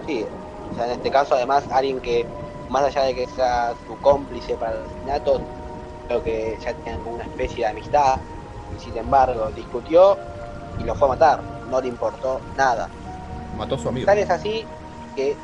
Sí, 0.07 0.25
o 0.71 0.75
sea, 0.75 0.85
en 0.87 0.91
este 0.93 1.11
caso 1.11 1.35
además 1.35 1.65
alguien 1.69 1.99
que, 1.99 2.25
más 2.67 2.83
allá 2.83 3.03
de 3.03 3.13
que 3.13 3.27
sea 3.27 3.75
su 3.85 3.95
cómplice 3.99 4.55
para 4.55 4.71
el 4.71 4.79
asesinato, 4.79 5.41
creo 6.07 6.23
que 6.23 6.57
ya 6.59 6.73
tenían 6.73 6.99
una 7.05 7.25
especie 7.25 7.57
de 7.57 7.67
amistad, 7.67 8.15
sin 8.79 8.97
embargo, 8.97 9.51
discutió 9.55 10.17
y 10.79 10.83
lo 10.83 10.95
fue 10.95 11.09
a 11.09 11.11
matar. 11.11 11.43
No 11.69 11.79
le 11.79 11.89
importó 11.89 12.41
nada. 12.57 12.89
Mató 13.55 13.75
a 13.75 13.77
su 13.77 13.89
amigo. 13.89 14.07
Tal 14.07 14.17
es 14.17 14.31
así 14.31 14.65
que 15.15 15.35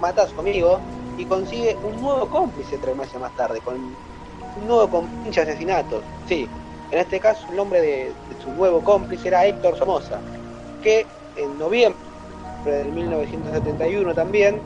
mata 0.00 0.22
a 0.22 0.26
su 0.26 0.40
amigo 0.40 0.80
y 1.18 1.26
consigue 1.26 1.76
un 1.84 2.00
nuevo 2.00 2.26
cómplice 2.30 2.78
tres 2.78 2.96
meses 2.96 3.20
más 3.20 3.32
tarde, 3.32 3.60
con 3.60 3.74
un 3.74 4.66
nuevo 4.66 4.88
compinche 4.88 5.44
de 5.44 5.50
asesinatos. 5.50 6.02
Sí, 6.26 6.48
en 6.90 6.98
este 6.98 7.20
caso 7.20 7.46
el 7.50 7.56
nombre 7.56 7.80
de, 7.80 8.12
su 8.42 8.50
nuevo 8.52 8.80
cómplice 8.82 9.28
era 9.28 9.46
Héctor 9.46 9.76
Somoza, 9.76 10.18
que 10.82 11.06
en 11.36 11.58
noviembre 11.58 11.98
del 12.64 12.92
1971 12.92 14.14
también 14.14 14.60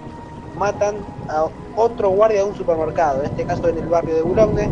matan 0.57 0.97
a 1.29 1.47
otro 1.77 2.11
guardia 2.11 2.39
de 2.39 2.45
un 2.45 2.57
supermercado, 2.57 3.21
en 3.23 3.31
este 3.31 3.45
caso 3.45 3.69
en 3.69 3.79
el 3.79 3.87
barrio 3.87 4.15
de 4.15 4.23
Boulogne. 4.23 4.71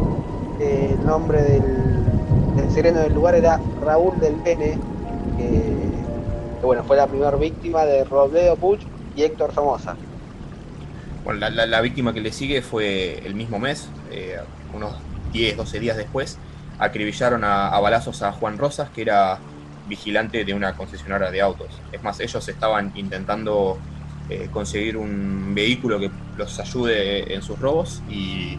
Eh, 0.61 0.91
el 0.99 1.07
nombre 1.07 1.43
del, 1.43 2.71
sereno 2.73 3.01
del 3.01 3.15
lugar 3.15 3.35
era 3.35 3.61
Raúl 3.83 4.19
del 4.19 4.35
Pene, 4.37 4.79
que, 5.37 5.63
bueno, 6.63 6.83
fue 6.85 6.97
la 6.97 7.07
primera 7.07 7.37
víctima 7.37 7.85
de 7.85 8.05
Robledo 8.05 8.57
Puch 8.57 8.81
y 9.15 9.23
Héctor 9.23 9.55
Somoza. 9.55 9.97
Bueno, 11.25 11.49
la, 11.49 11.81
víctima 11.81 12.13
que 12.13 12.21
le 12.21 12.33
sigue 12.33 12.63
fue 12.63 13.19
el 13.27 13.35
mismo 13.35 13.59
mes, 13.59 13.89
eh, 14.11 14.39
unos 14.73 14.95
10, 15.33 15.57
12 15.57 15.81
días 15.81 15.97
después, 15.97 16.39
acribillaron 16.79 17.45
a, 17.45 17.79
balazos 17.81 18.23
a 18.23 18.33
Juan 18.33 18.59
Rosas, 18.59 18.91
que 18.91 19.03
era 19.03 19.39
vigilante 19.89 20.45
de 20.45 20.55
una 20.55 20.77
concesionaria 20.77 21.31
de 21.31 21.41
autos. 21.41 21.69
Es 21.93 22.03
más, 22.03 22.21
ellos 22.21 22.47
estaban 22.49 22.93
intentando 22.95 23.79
eh, 24.29 24.49
conseguir 24.53 24.97
un 24.97 25.55
vehículo 25.55 25.99
que 25.99 26.11
los 26.37 26.59
ayude 26.59 27.33
en 27.33 27.43
sus 27.43 27.59
robos 27.59 28.03
y 28.09 28.59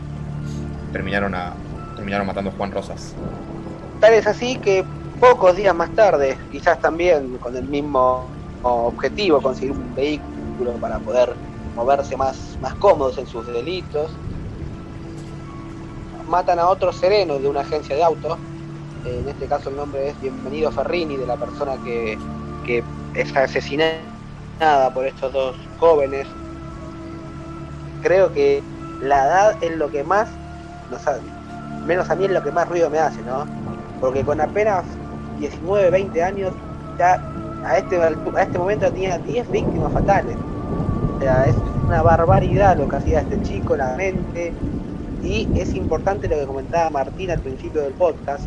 terminaron, 0.91 1.36
a, 1.36 1.53
terminaron 1.95 2.25
matando 2.25 2.50
a 2.51 2.53
Juan 2.53 2.71
Rosas. 2.71 3.13
Tal 4.00 4.13
es 4.13 4.25
así 4.27 4.57
que 4.57 4.86
pocos 5.19 5.55
días 5.55 5.75
más 5.75 5.89
tarde, 5.91 6.38
quizás 6.51 6.79
también 6.79 7.38
con 7.38 7.55
el 7.55 7.65
mismo 7.65 8.27
objetivo, 8.63 9.41
conseguir 9.41 9.71
un 9.71 9.95
vehículo 9.95 10.74
para 10.79 11.00
poder 11.00 11.33
moverse 11.75 12.17
más, 12.17 12.57
más 12.62 12.74
cómodos 12.75 13.17
en 13.17 13.27
sus 13.27 13.45
delitos, 13.47 14.12
matan 16.27 16.60
a 16.60 16.67
otro 16.67 16.91
sereno 16.91 17.39
de 17.39 17.48
una 17.48 17.62
agencia 17.62 17.96
de 17.96 18.03
autos. 18.03 18.38
En 19.05 19.27
este 19.27 19.46
caso 19.46 19.69
el 19.69 19.77
nombre 19.77 20.10
es 20.10 20.22
Bienvenido 20.22 20.72
Ferrini, 20.72 21.15
de 21.15 21.25
la 21.25 21.38
persona 21.38 21.77
que, 21.84 22.17
que 22.65 22.84
es 23.13 23.36
asesinada 23.36 24.00
por 24.93 25.05
estos 25.05 25.31
dos 25.31 25.55
jóvenes. 25.79 26.27
Creo 28.01 28.31
que 28.34 28.62
la 29.01 29.25
edad 29.25 29.63
es 29.63 29.75
lo 29.77 29.89
que 29.89 30.03
más, 30.03 30.27
menos 31.86 32.10
a 32.10 32.15
mí 32.15 32.25
es 32.25 32.31
lo 32.31 32.43
que 32.43 32.51
más 32.51 32.67
ruido 32.67 32.89
me 32.89 33.00
hace, 33.00 33.22
¿no? 33.22 33.46
Porque 34.01 34.24
con 34.24 34.41
apenas 34.41 34.84
19, 35.39 35.89
20 35.89 36.24
años, 36.24 36.53
ya 36.98 37.22
a 37.65 37.77
este, 37.77 37.98
a 38.01 38.10
este 38.41 38.57
momento 38.57 38.91
tenía 38.91 39.17
10 39.19 39.50
víctimas 39.51 39.93
fatales. 39.93 40.36
O 41.15 41.22
sea, 41.22 41.46
es 41.46 41.55
una 41.86 42.01
barbaridad 42.01 42.77
lo 42.77 42.88
que 42.88 42.98
hacía 42.98 43.22
este 43.22 43.41
chico, 43.43 43.75
la 43.75 43.96
mente. 43.96 44.53
Y 45.24 45.47
es 45.55 45.74
importante 45.74 46.27
lo 46.27 46.38
que 46.38 46.45
comentaba 46.45 46.89
Martín 46.89 47.31
al 47.31 47.39
principio 47.39 47.81
del 47.81 47.93
podcast, 47.93 48.45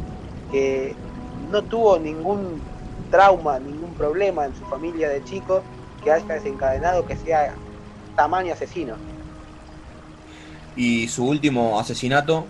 que 0.50 0.94
no 1.50 1.62
tuvo 1.62 1.98
ningún 1.98 2.60
trauma, 3.10 3.58
ningún 3.58 3.92
problema 3.94 4.46
en 4.46 4.54
su 4.54 4.64
familia 4.66 5.08
de 5.08 5.22
chico 5.24 5.62
que 6.02 6.12
haya 6.12 6.34
desencadenado 6.34 7.06
que 7.06 7.16
sea 7.16 7.54
tamaño 8.16 8.52
asesino. 8.54 8.94
Y 10.76 11.08
su 11.08 11.26
último 11.26 11.78
asesinato 11.78 12.46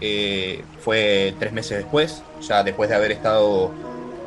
eh, 0.00 0.64
fue 0.80 1.34
tres 1.38 1.52
meses 1.52 1.78
después, 1.78 2.22
ya 2.40 2.62
después 2.62 2.90
de 2.90 2.96
haber 2.96 3.12
estado 3.12 3.70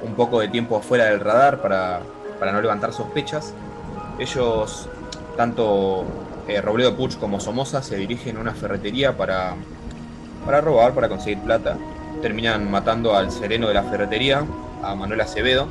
un 0.02 0.14
poco 0.16 0.40
de 0.40 0.48
tiempo 0.48 0.82
fuera 0.82 1.06
del 1.06 1.20
radar 1.20 1.62
para, 1.62 2.02
para 2.40 2.52
no 2.52 2.62
levantar 2.62 2.94
sospechas. 2.94 3.54
Ellos, 4.20 4.88
tanto 5.36 6.06
eh, 6.48 6.62
Robledo 6.62 6.96
Puch 6.96 7.18
como 7.18 7.40
Somoza, 7.40 7.82
se 7.82 7.96
dirigen 7.96 8.38
a 8.38 8.42
una 8.42 8.54
ferretería 8.54 9.18
para, 9.18 9.56
para 10.46 10.62
robar, 10.62 10.94
para 10.94 11.10
conseguir 11.10 11.40
plata. 11.40 11.78
Terminan 12.22 12.70
matando 12.70 13.16
al 13.16 13.32
sereno 13.32 13.68
de 13.68 13.74
la 13.74 13.84
ferretería, 13.84 14.46
a 14.82 14.96
Manuel 14.96 15.22
Acevedo. 15.22 15.68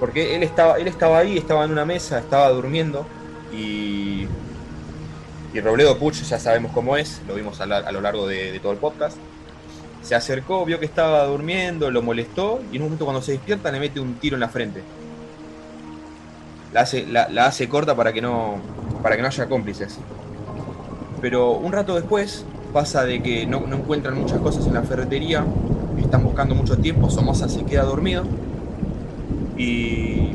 Porque 0.00 0.34
él 0.34 0.42
estaba, 0.42 0.78
él 0.78 0.88
estaba 0.88 1.18
ahí, 1.18 1.38
estaba 1.38 1.64
en 1.64 1.70
una 1.70 1.84
mesa, 1.84 2.18
estaba 2.18 2.48
durmiendo 2.50 3.06
y 3.52 4.26
y 5.54 5.60
Robledo 5.60 5.98
Puch 5.98 6.22
ya 6.22 6.38
sabemos 6.38 6.72
cómo 6.72 6.96
es, 6.96 7.20
lo 7.28 7.34
vimos 7.34 7.60
a, 7.60 7.66
lo 7.66 8.00
largo 8.00 8.26
de, 8.26 8.52
de, 8.52 8.60
todo 8.60 8.72
el 8.72 8.78
podcast. 8.78 9.18
Se 10.00 10.14
acercó, 10.14 10.64
vio 10.64 10.80
que 10.80 10.86
estaba 10.86 11.24
durmiendo, 11.26 11.90
lo 11.90 12.00
molestó 12.00 12.62
y 12.72 12.76
en 12.76 12.82
un 12.82 12.88
momento 12.88 13.04
cuando 13.04 13.20
se 13.20 13.32
despierta 13.32 13.70
le 13.70 13.78
mete 13.78 14.00
un 14.00 14.14
tiro 14.14 14.36
en 14.36 14.40
la 14.40 14.48
frente. 14.48 14.82
La 16.72 16.80
hace, 17.46 17.68
corta 17.68 17.94
para 17.94 18.12
que, 18.12 18.22
no, 18.22 18.56
para 19.02 19.16
que 19.16 19.22
no 19.22 19.28
haya 19.28 19.46
cómplices. 19.48 19.98
Pero 21.20 21.52
un 21.52 21.72
rato 21.72 21.94
después 21.94 22.44
pasa 22.72 23.04
de 23.04 23.22
que 23.22 23.46
no, 23.46 23.58
encuentran 23.66 24.18
muchas 24.18 24.40
cosas 24.40 24.66
en 24.66 24.74
la 24.74 24.82
ferretería, 24.82 25.44
están 25.98 26.24
buscando 26.24 26.54
mucho 26.54 26.76
tiempo, 26.78 27.10
Somoza 27.10 27.48
se 27.48 27.64
queda 27.64 27.84
dormido 27.84 28.24
y 29.56 30.30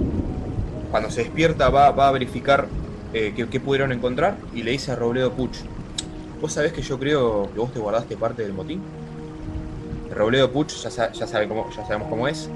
cuando 0.91 1.09
se 1.09 1.23
despierta 1.23 1.69
va, 1.69 1.87
a 1.87 2.11
verificar 2.11 2.67
eh, 3.13 3.33
¿qué, 3.35 3.47
¿qué, 3.49 3.59
pudieron 3.59 3.91
encontrar 3.91 4.37
y 4.53 4.63
le 4.63 4.71
dice 4.71 4.91
a 4.91 4.95
Robledo 4.95 5.33
Puch, 5.33 5.57
vos 6.39 6.53
sabés 6.53 6.71
que 6.71 6.81
yo 6.81 6.99
creo 6.99 7.51
que 7.51 7.59
vos 7.59 7.73
te 7.73 7.79
guardaste 7.79 8.15
parte 8.15 8.43
del 8.43 8.53
motín. 8.53 8.81
Robledo 10.13 10.51
Puch 10.51 10.73
ya, 10.73 10.89
sabe 10.91 11.47
cómo, 11.47 11.69
ya 11.75 11.85
sabemos 11.85 12.07
cómo 12.09 12.27
es, 12.27 12.49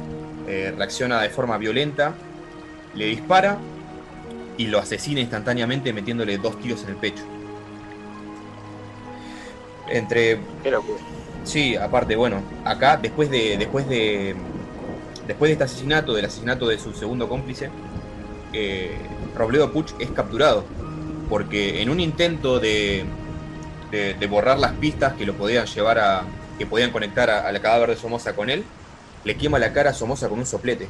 eh, 0.47 0.73
reacciona 0.77 1.21
de 1.21 1.29
forma 1.29 1.57
violenta, 1.57 2.13
le 2.95 3.05
dispara 3.05 3.57
y 4.57 4.67
lo 4.67 4.79
asesina 4.79 5.19
instantáneamente 5.19 5.93
metiéndole 5.93 6.37
dos 6.37 6.59
tiros 6.59 6.83
en 6.83 6.89
el 6.89 6.95
pecho. 6.95 7.23
Entre... 9.89 10.39
Sí, 11.43 11.75
aparte, 11.75 12.15
bueno, 12.15 12.41
acá 12.63 12.97
después 12.97 13.29
de, 13.31 13.57
después 13.57 13.89
de, 13.89 14.35
después 15.27 15.49
de 15.49 15.53
este 15.53 15.63
asesinato, 15.63 16.13
del 16.13 16.25
asesinato 16.25 16.67
de 16.67 16.77
su 16.77 16.93
segundo 16.93 17.27
cómplice, 17.27 17.69
eh, 18.53 18.95
Robledo 19.35 19.71
Puch 19.71 19.93
es 19.99 20.11
capturado, 20.11 20.65
porque 21.29 21.81
en 21.81 21.89
un 21.89 21.99
intento 21.99 22.59
de, 22.59 23.05
de, 23.89 24.13
de, 24.13 24.27
borrar 24.27 24.59
las 24.59 24.73
pistas 24.73 25.13
que 25.13 25.25
lo 25.25 25.33
podían 25.33 25.65
llevar 25.65 25.97
a, 25.97 26.25
que 26.59 26.67
podían 26.67 26.91
conectar 26.91 27.29
al 27.29 27.59
cadáver 27.59 27.89
de 27.89 27.95
Somoza 27.95 28.35
con 28.35 28.51
él, 28.51 28.63
le 29.23 29.35
quema 29.35 29.57
la 29.57 29.73
cara 29.73 29.89
a 29.89 29.93
Somoza 29.93 30.29
con 30.29 30.37
un 30.37 30.45
soplete. 30.45 30.87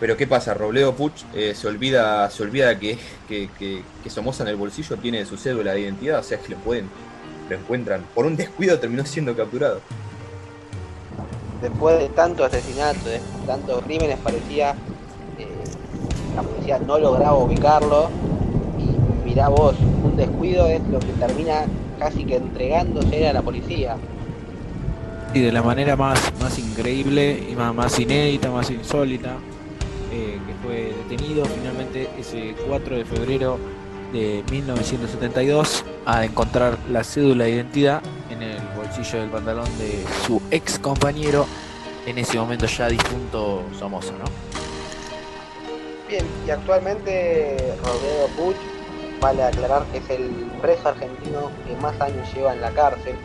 Pero 0.00 0.16
¿qué 0.16 0.26
pasa? 0.26 0.54
Robledo 0.54 0.94
Puch 0.94 1.24
eh, 1.34 1.54
se 1.54 1.68
olvida, 1.68 2.28
se 2.30 2.42
olvida 2.42 2.78
que, 2.78 2.98
que, 3.28 3.50
que, 3.58 3.82
que, 4.02 4.10
Somoza 4.10 4.42
en 4.42 4.48
el 4.48 4.56
bolsillo 4.56 4.96
tiene 4.96 5.24
su 5.26 5.36
cédula 5.36 5.74
de 5.74 5.82
identidad, 5.82 6.20
o 6.20 6.22
sea 6.22 6.38
que 6.38 6.48
lo 6.48 6.56
pueden, 6.56 6.88
lo 7.48 7.56
encuentran. 7.56 8.02
Por 8.14 8.24
un 8.24 8.34
descuido 8.34 8.78
terminó 8.78 9.04
siendo 9.04 9.36
capturado. 9.36 9.80
Después 11.60 11.98
de 11.98 12.08
tanto 12.08 12.44
asesinato, 12.44 13.06
de 13.08 13.20
tantos 13.46 13.84
crímenes, 13.84 14.18
parecía 14.18 14.74
la 16.34 16.42
policía 16.42 16.78
no 16.78 16.98
lograba 16.98 17.36
ubicarlo 17.36 18.08
y 18.78 19.28
mirá 19.28 19.48
vos, 19.48 19.74
un 20.04 20.16
descuido 20.16 20.66
es 20.66 20.80
lo 20.88 21.00
que 21.00 21.12
termina 21.18 21.64
casi 21.98 22.24
que 22.24 22.36
entregándose 22.36 23.28
a 23.28 23.32
la 23.32 23.42
policía. 23.42 23.96
Y 25.34 25.40
de 25.40 25.52
la 25.52 25.62
manera 25.62 25.96
más, 25.96 26.32
más 26.40 26.58
increíble 26.58 27.46
y 27.50 27.54
más, 27.54 27.74
más 27.74 27.98
inédita, 27.98 28.50
más 28.50 28.70
insólita, 28.70 29.30
eh, 29.30 29.49
fue 30.70 30.92
detenido 31.08 31.44
finalmente 31.46 32.08
ese 32.16 32.54
4 32.68 32.96
de 32.96 33.04
febrero 33.04 33.58
de 34.12 34.44
1972 34.50 35.84
a 36.06 36.24
encontrar 36.24 36.78
la 36.88 37.02
cédula 37.02 37.44
de 37.44 37.50
identidad 37.50 38.02
en 38.30 38.42
el 38.42 38.58
bolsillo 38.76 39.20
del 39.20 39.30
pantalón 39.30 39.66
de 39.78 40.04
su 40.26 40.40
ex 40.52 40.78
compañero, 40.78 41.46
en 42.06 42.18
ese 42.18 42.38
momento 42.38 42.66
ya 42.66 42.88
difunto 42.88 43.64
Somoza, 43.76 44.12
¿no? 44.12 44.24
Bien, 46.08 46.24
y 46.46 46.50
actualmente 46.50 47.56
Rodrigo 47.84 48.28
Puch, 48.36 48.56
vale 49.20 49.42
aclarar 49.42 49.84
que 49.86 49.98
es 49.98 50.10
el 50.10 50.30
preso 50.62 50.88
argentino 50.88 51.50
que 51.66 51.74
más 51.76 52.00
años 52.00 52.32
lleva 52.32 52.52
en 52.52 52.60
la 52.60 52.70
cárcel. 52.70 53.16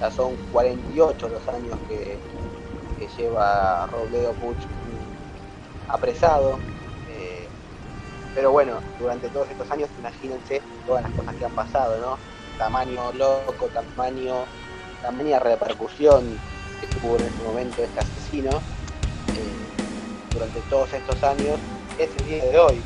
Ya 0.00 0.10
son 0.10 0.34
48 0.52 1.28
los 1.28 1.54
años 1.54 1.76
que, 1.88 2.18
que 2.98 3.22
lleva 3.22 3.86
Robledo 3.92 4.32
Puch 4.34 4.56
apresado. 5.88 6.58
Eh, 7.08 7.48
pero 8.34 8.52
bueno, 8.52 8.74
durante 8.98 9.28
todos 9.28 9.48
estos 9.50 9.70
años, 9.70 9.88
imagínense 9.98 10.62
todas 10.86 11.02
las 11.02 11.12
cosas 11.12 11.34
que 11.34 11.44
han 11.44 11.52
pasado, 11.52 11.98
¿no? 12.00 12.18
Tamaño 12.58 13.12
loco, 13.12 13.66
tamaño, 13.72 14.44
tamaña 15.02 15.38
repercusión 15.38 16.38
que 16.80 16.86
tuvo 16.88 17.16
en 17.16 17.22
ese 17.22 17.42
momento 17.44 17.82
este 17.82 18.00
asesino. 18.00 18.50
Eh, 18.50 20.32
durante 20.32 20.60
todos 20.70 20.92
estos 20.92 21.22
años 21.22 21.58
es 21.98 22.10
el 22.18 22.26
día 22.26 22.44
de 22.44 22.58
hoy, 22.58 22.82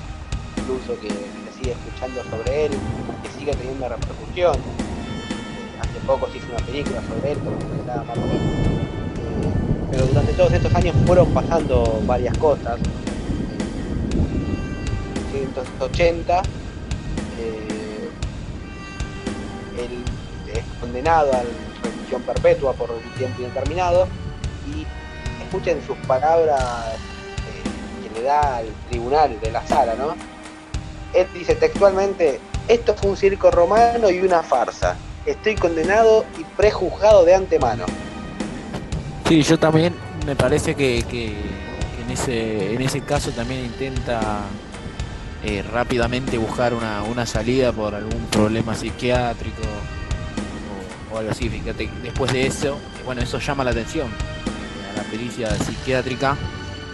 incluso 0.56 0.98
que 1.00 1.08
se 1.08 1.58
sigue 1.58 1.72
escuchando 1.72 2.22
sobre 2.24 2.66
él, 2.66 2.72
que 3.22 3.28
sigue 3.38 3.54
teniendo 3.54 3.88
repercusión. 3.88 4.56
Hace 5.80 6.00
poco 6.06 6.28
se 6.28 6.38
hizo 6.38 6.46
una 6.48 6.64
película 6.64 7.02
sobre 7.02 7.32
él, 7.32 7.38
como 7.38 7.84
nada 7.86 8.04
más 8.04 8.16
o 8.16 8.20
menos. 8.20 8.32
Eh, 8.32 8.81
pero 9.92 10.06
durante 10.06 10.32
todos 10.32 10.52
estos 10.52 10.74
años 10.74 10.96
fueron 11.06 11.32
pasando 11.34 12.02
varias 12.06 12.36
cosas. 12.38 12.78
En 15.34 15.40
1980 15.40 16.42
eh, 17.38 18.10
él 19.78 20.04
es 20.54 20.64
condenado 20.80 21.30
a 21.32 21.42
la 21.44 21.50
prisión 21.82 22.22
perpetua 22.22 22.72
por 22.72 22.90
un 22.90 23.02
tiempo 23.18 23.42
indeterminado 23.42 24.08
y 24.74 24.86
escuchen 25.44 25.82
sus 25.86 25.98
palabras 26.06 26.94
eh, 26.94 28.08
que 28.08 28.20
le 28.20 28.26
da 28.26 28.56
al 28.56 28.66
tribunal 28.88 29.38
de 29.40 29.50
la 29.50 29.66
sala, 29.66 29.94
¿no? 29.94 30.14
Él 31.12 31.26
dice 31.34 31.54
textualmente, 31.54 32.40
esto 32.66 32.94
fue 32.94 33.10
un 33.10 33.16
circo 33.18 33.50
romano 33.50 34.08
y 34.08 34.20
una 34.20 34.42
farsa. 34.42 34.96
Estoy 35.26 35.54
condenado 35.56 36.24
y 36.38 36.44
prejuzgado 36.44 37.26
de 37.26 37.34
antemano. 37.34 37.84
Sí, 39.32 39.42
yo 39.44 39.58
también 39.58 39.94
me 40.26 40.36
parece 40.36 40.74
que, 40.74 40.98
en, 40.98 42.10
ese, 42.10 42.74
en 42.74 42.82
ese 42.82 43.00
caso 43.00 43.30
también 43.30 43.64
intenta 43.64 44.42
eh, 45.42 45.64
rápidamente 45.72 46.36
buscar 46.36 46.74
una, 46.74 47.02
una 47.04 47.24
salida 47.24 47.72
por 47.72 47.94
algún 47.94 48.26
problema 48.26 48.74
psiquiátrico 48.74 49.62
o, 51.10 51.16
algo 51.16 51.30
así. 51.30 51.48
Fíjate, 51.48 51.88
después 52.02 52.30
de 52.30 52.46
eso, 52.46 52.78
bueno, 53.06 53.22
eso 53.22 53.38
llama 53.38 53.64
la 53.64 53.70
atención 53.70 54.08
a 54.92 54.98
la 54.98 55.02
pericia 55.04 55.48
psiquiátrica 55.48 56.36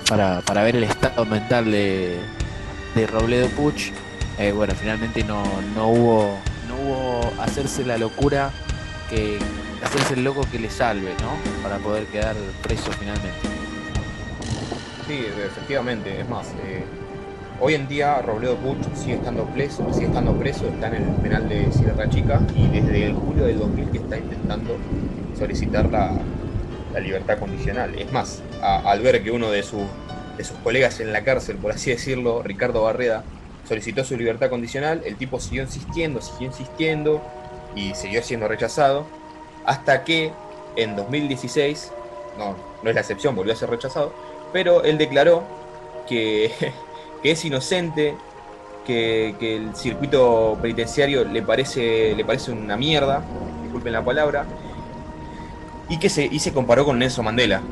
para, 0.09 0.40
para 0.42 0.62
ver 0.62 0.76
el 0.76 0.85
estado 0.85 1.26
mental 1.26 1.73
de, 1.73 2.21
de 2.95 3.07
Robledo 3.09 3.49
Puch. 3.49 3.90
Eh, 4.38 4.52
bueno, 4.52 4.75
finalmente 4.80 5.25
no, 5.25 5.42
no 5.75 5.88
hubo 5.88 6.38
no 6.68 6.76
hubo 6.76 7.42
hacerse 7.42 7.85
la 7.85 7.99
locura 7.99 8.52
que 9.11 9.40
hacerse 9.82 10.14
el 10.14 10.25
loco 10.25 10.42
que 10.50 10.58
le 10.58 10.70
salve, 10.70 11.11
¿no? 11.20 11.62
Para 11.62 11.78
poder 11.78 12.06
quedar 12.06 12.35
preso 12.62 12.90
finalmente. 12.92 13.38
Sí, 15.06 15.25
efectivamente, 15.47 16.20
es 16.20 16.28
más, 16.28 16.49
eh, 16.64 16.85
hoy 17.61 17.75
en 17.75 17.88
día 17.88 18.20
Robledo 18.20 18.56
Puch 18.56 18.78
sigue 18.94 19.14
estando 19.14 19.44
preso, 19.47 19.87
sigue 19.92 20.06
estando 20.06 20.35
preso, 20.35 20.68
está 20.68 20.88
en 20.88 20.94
el 20.97 21.14
penal 21.23 21.49
de 21.49 21.73
Sierra 21.73 22.08
Chica 22.11 22.40
y 22.54 22.68
desde 22.68 23.06
el 23.06 23.14
julio 23.14 23.47
del 23.47 23.58
2000 23.58 23.90
que 23.90 23.99
está 23.99 24.18
intentando 24.18 24.76
solicitar 25.38 25.88
la, 25.88 26.12
la 26.92 27.00
libertad 27.00 27.38
condicional. 27.38 27.94
Es 27.99 28.12
más, 28.12 28.42
al 28.62 29.00
ver 29.00 29.23
que 29.23 29.30
uno 29.30 29.50
de, 29.50 29.62
sus 29.62 29.82
de 30.37 30.44
sus 30.44 30.56
colegas 30.58 31.00
en 31.00 31.12
la 31.12 31.25
cárcel, 31.25 31.56
por 31.56 31.73
así 31.73 31.90
decirlo, 31.90 32.42
Ricardo 32.42 32.82
Barreda, 32.82 33.25
solicitó 33.66 34.04
su 34.04 34.16
libertad 34.16 34.49
condicional, 34.49 35.02
el 35.04 35.16
tipo 35.16 35.40
siguió 35.40 35.62
insistiendo, 35.62 36.23
siguió 36.23 36.47
insistiendo 36.47 37.23
y 37.75 37.94
siguió 37.94 38.23
siendo 38.23 38.49
rechazado, 38.49 39.06
hasta 39.68 40.02
que 40.02 40.32
en 40.76 40.96
2016, 40.96 41.92
no, 42.38 42.56
no 42.82 42.88
es 42.88 42.94
la 42.94 43.02
excepción, 43.02 43.37
volvió 43.37 43.52
a 43.52 43.56
ser 43.56 43.68
rechazado, 43.68 44.14
pero 44.50 44.82
él 44.82 44.96
declaró 44.96 45.42
que, 46.08 46.50
que 47.22 47.30
es 47.30 47.44
inocente, 47.44 48.16
que, 48.87 49.34
que 49.38 49.56
el 49.56 49.76
circuito 49.76 50.56
penitenciario 50.62 51.22
le 51.22 51.42
parece, 51.42 52.14
le 52.16 52.25
parece 52.25 52.50
una 52.50 52.78
mierda, 52.78 53.22
disculpen 53.62 53.92
la 53.92 54.02
palabra, 54.02 54.46
y 55.90 55.98
que 55.98 56.08
se, 56.08 56.25
y 56.25 56.38
se 56.38 56.54
comparó 56.54 56.87
con 56.87 56.98
Nelson 56.98 57.25
Mandela. 57.25 57.60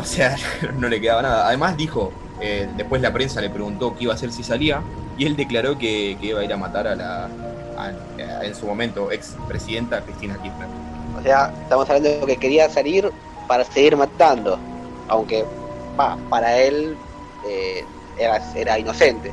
O 0.00 0.04
sea, 0.04 0.36
no 0.78 0.88
le 0.88 1.00
quedaba 1.00 1.22
nada. 1.22 1.46
Además 1.46 1.76
dijo, 1.76 2.12
eh, 2.40 2.68
después 2.76 3.00
la 3.00 3.12
prensa 3.12 3.40
le 3.40 3.48
preguntó 3.48 3.96
qué 3.96 4.04
iba 4.04 4.12
a 4.12 4.16
hacer 4.16 4.32
si 4.32 4.44
salía, 4.44 4.82
y 5.16 5.24
él 5.24 5.34
declaró 5.34 5.78
que, 5.78 6.16
que 6.20 6.28
iba 6.28 6.40
a 6.40 6.44
ir 6.44 6.52
a 6.52 6.56
matar 6.56 6.86
a 6.86 6.94
la, 6.94 7.28
en 8.42 8.54
su 8.54 8.66
momento, 8.66 9.10
ex 9.10 9.36
presidenta 9.48 10.00
Cristina 10.00 10.34
Kirchner. 10.34 10.97
O 11.18 11.22
sea, 11.22 11.52
estamos 11.62 11.88
hablando 11.90 12.08
de 12.08 12.26
que 12.26 12.36
quería 12.36 12.68
salir 12.68 13.10
para 13.48 13.64
seguir 13.64 13.96
matando, 13.96 14.58
aunque 15.08 15.44
para 16.30 16.56
él 16.58 16.96
eh, 17.44 17.84
era, 18.18 18.78
inocente. 18.78 19.32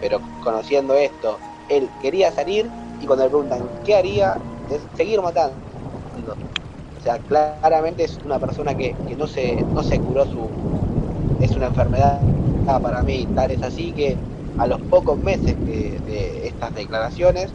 Pero 0.00 0.20
conociendo 0.42 0.94
esto, 0.94 1.38
él 1.68 1.90
quería 2.00 2.32
salir 2.32 2.70
y 3.00 3.06
cuando 3.06 3.24
le 3.24 3.30
preguntan 3.30 3.68
qué 3.84 3.96
haría, 3.96 4.38
es 4.70 4.80
seguir 4.96 5.20
matando. 5.20 5.56
O 6.96 7.02
sea, 7.02 7.18
claramente 7.18 8.04
es 8.04 8.18
una 8.24 8.38
persona 8.38 8.74
que, 8.74 8.94
no, 9.16 9.26
se, 9.26 9.56
curó 10.00 10.24
su... 10.24 10.48
Es 11.42 11.50
una 11.52 11.66
enfermedad 11.66 12.20
para 12.82 13.02
mí, 13.02 13.26
tal 13.34 13.50
es 13.50 13.62
así 13.62 13.92
que 13.92 14.16
a 14.58 14.66
los 14.66 14.80
pocos 14.82 15.18
meses 15.18 15.56
de, 15.66 15.98
de 16.00 16.46
estas 16.46 16.74
declaraciones, 16.74 17.52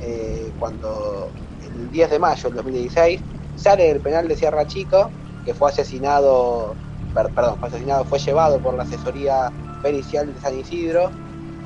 eh, 0.00 0.52
cuando 0.58 1.30
el 1.74 1.90
10 1.90 2.10
de 2.10 2.18
mayo 2.18 2.48
del 2.48 2.56
2016 2.56 3.24
sale 3.54 3.84
del 3.84 4.00
penal 4.00 4.26
de 4.28 4.36
Sierra 4.36 4.66
Chico, 4.66 5.12
que 5.44 5.54
fue 5.54 5.68
asesinado, 5.70 6.76
per- 7.14 7.30
perdón, 7.34 7.58
fue 7.58 7.68
asesinado, 7.68 8.04
fue 8.04 8.18
llevado 8.18 8.60
por 8.60 8.74
la 8.76 8.82
asesoría 8.84 9.52
pericial 9.82 10.32
de 10.32 10.40
San 10.40 10.54
Isidro 10.54 11.10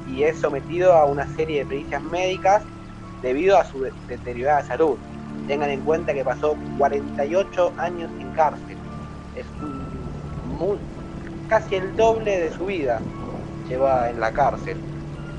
y 0.06 0.22
es 0.24 0.38
sometido 0.40 0.92
a 0.94 1.04
una 1.06 1.26
serie 1.36 1.60
de 1.60 1.66
pericias 1.66 2.02
médicas 2.02 2.64
debido 3.22 3.56
a 3.58 3.64
su 3.64 3.80
de- 3.82 3.92
deteriorada 4.06 4.62
salud. 4.62 4.98
Tengan 5.46 5.70
en 5.70 5.82
cuenta 5.82 6.12
que 6.14 6.24
pasó 6.24 6.56
48 6.78 7.74
años 7.78 8.10
en 8.18 8.32
cárcel. 8.32 8.78
Es 9.34 9.46
un 9.60 10.12
mu- 10.44 10.78
casi 11.48 11.76
el 11.76 11.94
doble 11.96 12.38
de 12.38 12.50
su 12.50 12.66
vida 12.66 13.02
lleva 13.68 14.10
en 14.10 14.20
la 14.20 14.32
cárcel. 14.32 14.78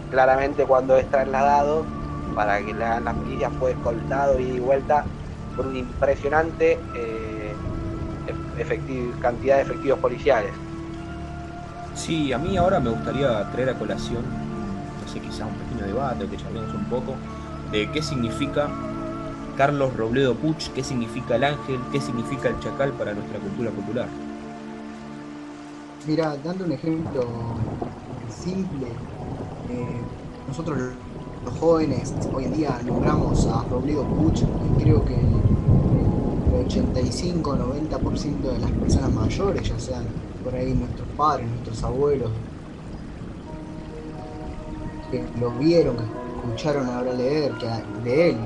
Claramente 0.09 0.65
cuando 0.65 0.97
es 0.97 1.09
trasladado 1.09 1.85
para 2.35 2.59
que 2.63 2.71
hagan 2.71 3.05
las 3.05 3.15
pericias 3.15 3.51
fue 3.59 3.71
escoltado 3.71 4.39
y 4.39 4.59
vuelta 4.59 5.05
por 5.55 5.67
una 5.67 5.79
impresionante 5.79 6.79
eh, 6.95 7.53
cantidad 9.21 9.57
de 9.57 9.61
efectivos 9.61 9.99
policiales. 9.99 10.51
Sí, 11.95 12.31
a 12.31 12.37
mí 12.37 12.55
ahora 12.57 12.79
me 12.79 12.89
gustaría 12.89 13.49
traer 13.51 13.69
a 13.69 13.73
colación, 13.73 14.23
no 15.01 15.11
sé, 15.11 15.19
quizás 15.19 15.47
un 15.47 15.55
pequeño 15.55 15.87
debate, 15.87 16.23
o 16.23 16.29
que 16.29 16.37
charlemos 16.37 16.73
un 16.73 16.85
poco, 16.85 17.15
de 17.71 17.89
qué 17.91 18.01
significa 18.01 18.69
Carlos 19.57 19.95
Robledo 19.97 20.35
Puch, 20.35 20.69
qué 20.69 20.83
significa 20.83 21.35
el 21.35 21.43
ángel, 21.43 21.79
qué 21.91 21.99
significa 21.99 22.49
el 22.49 22.59
chacal 22.59 22.91
para 22.93 23.13
nuestra 23.13 23.39
cultura 23.39 23.71
popular. 23.71 24.07
Mira, 26.07 26.37
dando 26.43 26.63
un 26.63 26.71
ejemplo 26.71 27.27
simple, 28.29 28.87
eh, 29.69 30.01
nosotros 30.47 30.77
los 31.45 31.57
jóvenes 31.59 32.13
hoy 32.33 32.45
en 32.45 32.53
día 32.53 32.79
nombramos 32.85 33.45
a 33.47 33.63
Robledo 33.69 34.03
Puch 34.03 34.41
y 34.41 34.83
creo 34.83 35.03
que 35.05 35.15
el 35.15 36.67
85-90% 36.67 38.41
de 38.41 38.59
las 38.59 38.71
personas 38.71 39.13
mayores, 39.13 39.67
ya 39.67 39.79
sean 39.79 40.05
por 40.43 40.53
ahí 40.53 40.73
nuestros 40.73 41.07
padres, 41.15 41.47
nuestros 41.47 41.83
abuelos, 41.83 42.31
que 45.11 45.23
lo 45.39 45.51
vieron, 45.51 45.95
que 45.97 46.03
escucharon 46.03 46.89
hablar 46.89 47.17
de 47.17 47.47
él, 47.47 47.57
que, 47.57 48.09
de 48.09 48.29
él, 48.29 48.37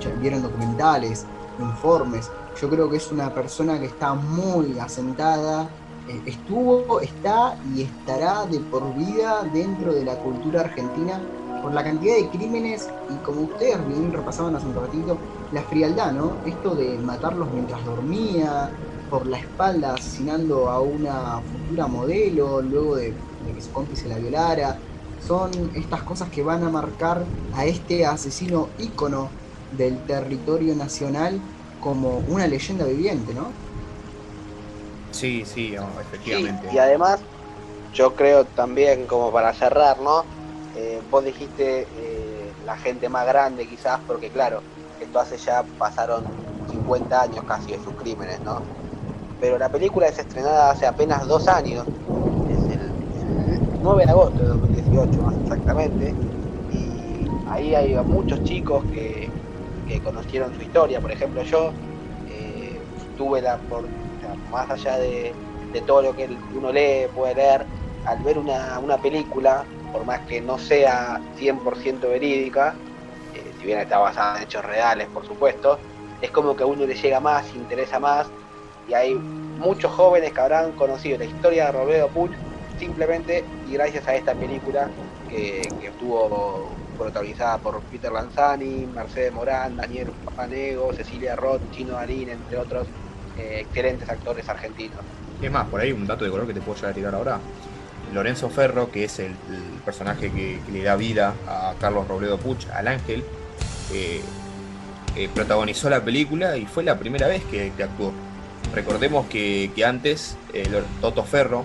que 0.00 0.12
vieron 0.20 0.42
documentales, 0.42 1.26
informes, 1.58 2.30
yo 2.60 2.70
creo 2.70 2.88
que 2.88 2.96
es 2.96 3.10
una 3.10 3.34
persona 3.34 3.78
que 3.78 3.86
está 3.86 4.14
muy 4.14 4.78
asentada 4.78 5.68
eh, 6.08 6.22
estuvo, 6.24 7.00
está 7.00 7.58
y 7.74 7.82
estará 7.82 8.46
de 8.46 8.60
por 8.60 8.94
vida 8.94 9.42
dentro 9.52 9.92
de 9.92 10.04
la 10.04 10.14
cultura 10.14 10.60
argentina 10.60 11.20
por 11.60 11.74
la 11.74 11.84
cantidad 11.84 12.14
de 12.16 12.30
crímenes 12.30 12.94
y 13.08 13.20
como 13.22 13.42
ustedes 13.42 13.84
bien 13.86 14.12
repasaban 14.12 14.54
hace 14.56 14.66
un 14.66 14.74
ratito, 14.74 15.24
la 15.50 15.64
frialdad, 15.64 16.12
¿no? 16.12 16.40
Esto 16.44 16.74
de 16.76 16.98
matarlos 16.98 17.50
mientras 17.52 17.84
dormía, 17.84 18.72
por 19.08 19.26
la 19.26 19.38
espalda 19.38 19.94
asesinando 19.94 20.68
a 20.68 20.80
una 20.82 21.42
futura 21.42 21.86
modelo, 21.86 22.60
luego 22.62 22.96
de, 22.96 23.16
de 23.38 23.54
que 23.54 23.60
su 23.60 23.72
cómplice 23.72 24.08
la 24.08 24.18
violara. 24.18 24.80
Son 25.18 25.70
estas 25.74 26.02
cosas 26.02 26.30
que 26.30 26.42
van 26.42 26.64
a 26.64 26.70
marcar 26.70 27.26
a 27.52 27.64
este 27.66 28.04
asesino 28.04 28.74
ícono 28.78 29.30
del 29.70 30.04
territorio 30.06 30.74
nacional 30.74 31.40
como 31.80 32.18
una 32.18 32.46
leyenda 32.46 32.84
viviente, 32.86 33.34
¿no? 33.34 33.52
Sí, 35.12 35.44
Sí, 35.44 35.72
efectivamente. 36.00 36.68
y 36.72 36.78
además, 36.78 37.24
yo 37.92 38.14
creo 38.14 38.46
también, 38.46 39.06
como 39.06 39.32
para 39.32 39.52
cerrar, 39.54 39.98
¿no? 40.00 40.35
Eh, 40.76 41.00
vos 41.10 41.24
dijiste 41.24 41.86
eh, 41.96 42.52
la 42.66 42.76
gente 42.76 43.08
más 43.08 43.26
grande 43.26 43.66
quizás, 43.66 43.98
porque 44.06 44.30
claro, 44.30 44.62
esto 45.00 45.18
hace 45.18 45.38
ya 45.38 45.64
pasaron 45.78 46.22
50 46.68 47.22
años 47.22 47.44
casi 47.44 47.72
de 47.72 47.78
sus 47.78 47.94
crímenes, 47.94 48.42
¿no? 48.42 48.60
Pero 49.40 49.56
la 49.56 49.70
película 49.70 50.06
es 50.06 50.18
estrenada 50.18 50.70
hace 50.70 50.86
apenas 50.86 51.26
dos 51.26 51.48
años, 51.48 51.86
es 52.50 52.68
el, 52.68 52.82
el 52.82 53.60
9 53.80 54.04
de 54.04 54.10
agosto 54.10 54.42
de 54.42 54.48
2018 54.48 55.22
más 55.22 55.34
exactamente, 55.42 56.14
y 56.70 57.26
ahí 57.48 57.74
hay 57.74 57.96
muchos 58.04 58.42
chicos 58.42 58.84
que, 58.92 59.30
que 59.88 60.00
conocieron 60.02 60.54
su 60.54 60.60
historia, 60.60 61.00
por 61.00 61.10
ejemplo 61.10 61.42
yo 61.42 61.72
eh, 62.28 62.82
tuve 63.16 63.40
la 63.40 63.56
por, 63.56 63.88
más 64.50 64.70
allá 64.70 64.98
de, 64.98 65.34
de 65.72 65.80
todo 65.82 66.02
lo 66.02 66.14
que 66.14 66.28
uno 66.54 66.70
lee, 66.70 67.08
puede 67.14 67.34
leer, 67.34 67.66
al 68.04 68.22
ver 68.22 68.38
una, 68.38 68.78
una 68.78 68.98
película, 68.98 69.66
por 69.96 70.04
más 70.04 70.20
que 70.28 70.42
no 70.42 70.58
sea 70.58 71.18
100% 71.38 72.00
verídica, 72.00 72.74
eh, 73.34 73.50
si 73.58 73.64
bien 73.64 73.78
está 73.78 73.96
basada 73.96 74.36
en 74.36 74.42
hechos 74.42 74.62
reales, 74.62 75.08
por 75.08 75.26
supuesto, 75.26 75.78
es 76.20 76.30
como 76.32 76.54
que 76.54 76.64
a 76.64 76.66
uno 76.66 76.84
le 76.84 76.94
llega 76.94 77.18
más, 77.18 77.46
interesa 77.54 77.98
más, 77.98 78.26
y 78.86 78.92
hay 78.92 79.14
muchos 79.14 79.90
jóvenes 79.92 80.32
que 80.32 80.40
habrán 80.42 80.72
conocido 80.72 81.16
la 81.16 81.24
historia 81.24 81.66
de 81.66 81.72
Robledo 81.72 82.08
Puch 82.08 82.30
simplemente 82.78 83.42
y 83.66 83.72
gracias 83.72 84.06
a 84.06 84.14
esta 84.14 84.34
película 84.34 84.90
que, 85.30 85.62
que 85.80 85.90
tuvo 85.98 86.76
protagonizada 86.98 87.56
por 87.56 87.80
Peter 87.84 88.12
Lanzani, 88.12 88.86
Mercedes 88.86 89.32
Morán, 89.32 89.78
Daniel 89.78 90.08
Panego, 90.36 90.92
Cecilia 90.92 91.36
Roth, 91.36 91.70
Chino 91.70 91.94
Darín, 91.94 92.28
entre 92.28 92.58
otros 92.58 92.86
eh, 93.38 93.60
excelentes 93.60 94.10
actores 94.10 94.46
argentinos. 94.46 95.00
Es 95.40 95.50
más, 95.50 95.66
por 95.68 95.80
ahí 95.80 95.90
un 95.90 96.06
dato 96.06 96.26
de 96.26 96.30
color 96.30 96.46
que 96.46 96.52
te 96.52 96.60
puedo 96.60 96.76
llegar 96.76 96.90
a 96.90 96.94
tirar 96.94 97.14
ahora. 97.14 97.40
Lorenzo 98.12 98.48
Ferro, 98.50 98.90
que 98.90 99.04
es 99.04 99.18
el, 99.18 99.32
personaje 99.84 100.30
que, 100.30 100.60
le 100.72 100.82
da 100.82 100.96
vida 100.96 101.34
a 101.46 101.74
Carlos 101.78 102.08
Robledo 102.08 102.38
Puch, 102.38 102.66
al 102.70 102.88
ángel, 102.88 103.24
eh, 103.92 104.20
eh, 105.16 105.28
protagonizó 105.34 105.88
la 105.88 106.02
película 106.02 106.56
y 106.56 106.66
fue 106.66 106.82
la 106.82 106.98
primera 106.98 107.26
vez 107.28 107.42
que, 107.44 107.72
actuó. 107.82 108.12
Recordemos 108.74 109.26
que, 109.26 109.70
antes 109.86 110.36
eh, 110.52 110.68
Toto 111.00 111.24
Ferro 111.24 111.64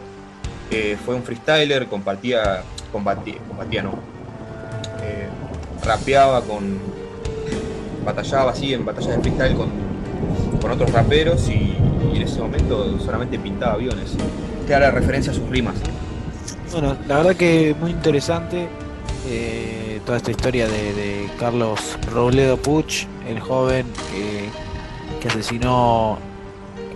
fue 1.05 1.15
un 1.15 1.23
freestyler, 1.23 1.87
compartía, 1.87 2.63
combatía, 2.93 3.83
no, 3.83 3.99
rapeaba 5.83 6.41
con, 6.41 6.79
batallaba 8.05 8.51
así 8.51 8.73
en 8.73 8.85
batallas 8.85 9.17
de 9.17 9.21
freestyle 9.21 9.55
con, 9.55 9.91
otros 10.71 10.93
raperos 10.93 11.49
y, 11.49 11.75
y 12.13 12.15
en 12.15 12.21
ese 12.21 12.39
momento 12.39 12.97
solamente 12.99 13.37
pintaba 13.37 13.73
aviones. 13.73 14.15
Clara 14.67 14.91
referencia 14.91 15.33
a 15.33 15.35
sus 15.35 15.49
rimas. 15.49 15.75
Bueno, 16.71 16.95
la 17.05 17.17
verdad 17.17 17.35
que 17.35 17.75
muy 17.81 17.91
interesante 17.91 18.69
eh, 19.27 19.99
toda 20.05 20.17
esta 20.17 20.31
historia 20.31 20.69
de, 20.69 21.29
Carlos 21.37 21.97
Robledo 22.13 22.55
Puch, 22.55 23.07
el 23.27 23.41
joven 23.41 23.85
que, 24.09 24.49
que 25.19 25.27
asesinó, 25.27 26.17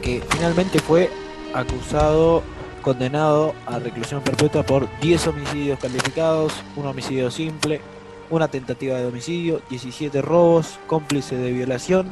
que 0.02 0.24
finalmente 0.30 0.80
fue 0.80 1.10
acusado, 1.54 2.42
condenado 2.82 3.54
a 3.66 3.80
reclusión 3.80 4.22
perpetua 4.22 4.64
por 4.64 4.88
10 5.02 5.28
homicidios 5.28 5.78
calificados, 5.80 6.54
un 6.78 6.86
homicidio 6.86 7.30
simple, 7.30 7.82
una 8.30 8.48
tentativa 8.48 8.98
de 8.98 9.08
homicidio, 9.08 9.62
17 9.70 10.22
robos, 10.22 10.80
cómplice 10.88 11.36
de 11.36 11.52
violación 11.52 12.08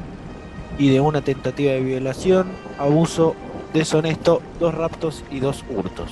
y 0.77 0.89
de 0.89 0.99
una 0.99 1.21
tentativa 1.21 1.71
de 1.71 1.79
violación, 1.79 2.47
abuso 2.77 3.35
deshonesto, 3.73 4.41
dos 4.59 4.73
raptos 4.73 5.23
y 5.31 5.39
dos 5.39 5.63
hurtos. 5.69 6.11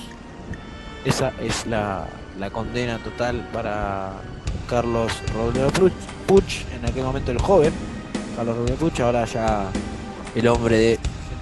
Esa 1.04 1.32
es 1.40 1.66
la, 1.66 2.06
la 2.38 2.50
condena 2.50 2.98
total 2.98 3.48
para 3.52 4.12
Carlos 4.68 5.12
Robledo 5.34 5.70
Puch, 6.26 6.64
en 6.72 6.88
aquel 6.88 7.02
momento 7.02 7.32
el 7.32 7.38
joven, 7.38 7.72
Carlos 8.36 8.56
Robledo 8.56 8.76
Puch, 8.76 9.00
ahora 9.00 9.24
ya 9.24 9.66
el 10.34 10.48
hombre 10.48 10.78
de 10.78 10.98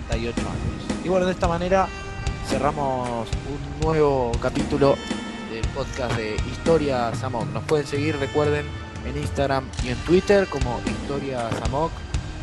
68 0.08 0.40
años. 0.40 1.04
Y 1.04 1.08
bueno, 1.08 1.26
de 1.26 1.32
esta 1.32 1.46
manera 1.46 1.88
cerramos 2.48 3.28
un 3.28 3.86
nuevo 3.86 4.32
capítulo 4.40 4.96
del 5.50 5.66
podcast 5.68 6.16
de 6.16 6.36
Historias 6.50 7.22
Amok. 7.22 7.46
Nos 7.52 7.64
pueden 7.64 7.86
seguir, 7.86 8.16
recuerden, 8.18 8.66
en 9.06 9.16
Instagram 9.16 9.64
y 9.84 9.88
en 9.90 9.96
Twitter 9.98 10.46
como 10.48 10.80
Historias 10.86 11.52
Amok. 11.66 11.92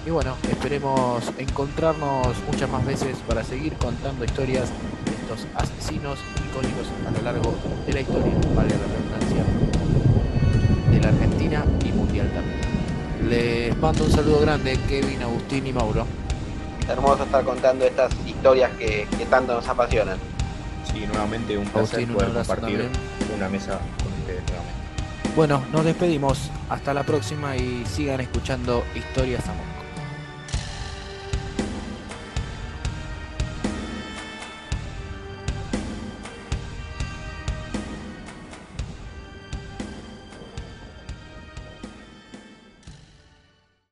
Y 0.06 0.10
bueno, 0.10 0.38
esperemos 0.49 1.23
encontrarnos 1.38 2.38
muchas 2.49 2.69
más 2.69 2.86
veces 2.86 3.17
para 3.27 3.43
seguir 3.43 3.73
contando 3.73 4.23
historias 4.23 4.69
asesinos 5.56 6.20
icónicos 6.50 6.88
a 7.08 7.12
lo 7.12 7.22
largo 7.22 7.54
de 7.86 7.94
la 7.94 8.02
historia, 8.02 8.34
valga 8.56 8.76
la 8.76 8.88
redundancia, 8.88 9.44
de 10.92 11.00
la 11.02 11.10
Argentina 11.10 11.66
y 11.86 11.92
mundial 11.92 12.32
también. 12.34 13.30
Les 13.30 13.78
mando 13.78 14.06
un 14.06 14.12
saludo 14.12 14.40
grande, 14.42 14.78
Kevin, 14.88 15.22
Agustín 15.22 15.68
y 15.68 15.74
Mauro. 15.74 16.06
Hermoso 16.88 17.24
estar 17.24 17.44
contando 17.44 17.86
estas 17.86 18.12
historias 18.26 18.72
que, 18.78 19.08
que 19.18 19.26
tanto 19.26 19.54
nos 19.56 19.68
apasionan. 19.68 20.18
Sí, 20.92 21.06
nuevamente 21.06 21.58
un 21.58 21.66
placer 21.66 22.00
Agustín, 22.00 22.10
un 22.10 22.16
poder 22.16 22.30
abrazo 22.30 22.56
compartir 22.56 22.80
también. 22.80 23.36
una 23.36 23.50
mesa 23.50 23.80
con 24.02 24.13
ustedes 24.13 24.44
nuevamente. 24.48 24.78
Bueno, 25.36 25.63
nos 25.72 25.84
despedimos. 25.84 26.50
Hasta 26.70 26.94
la 26.94 27.04
próxima 27.04 27.56
y 27.56 27.86
sigan 27.86 28.20
escuchando 28.20 28.84
Historias 28.96 29.48
Amor. 29.48 29.77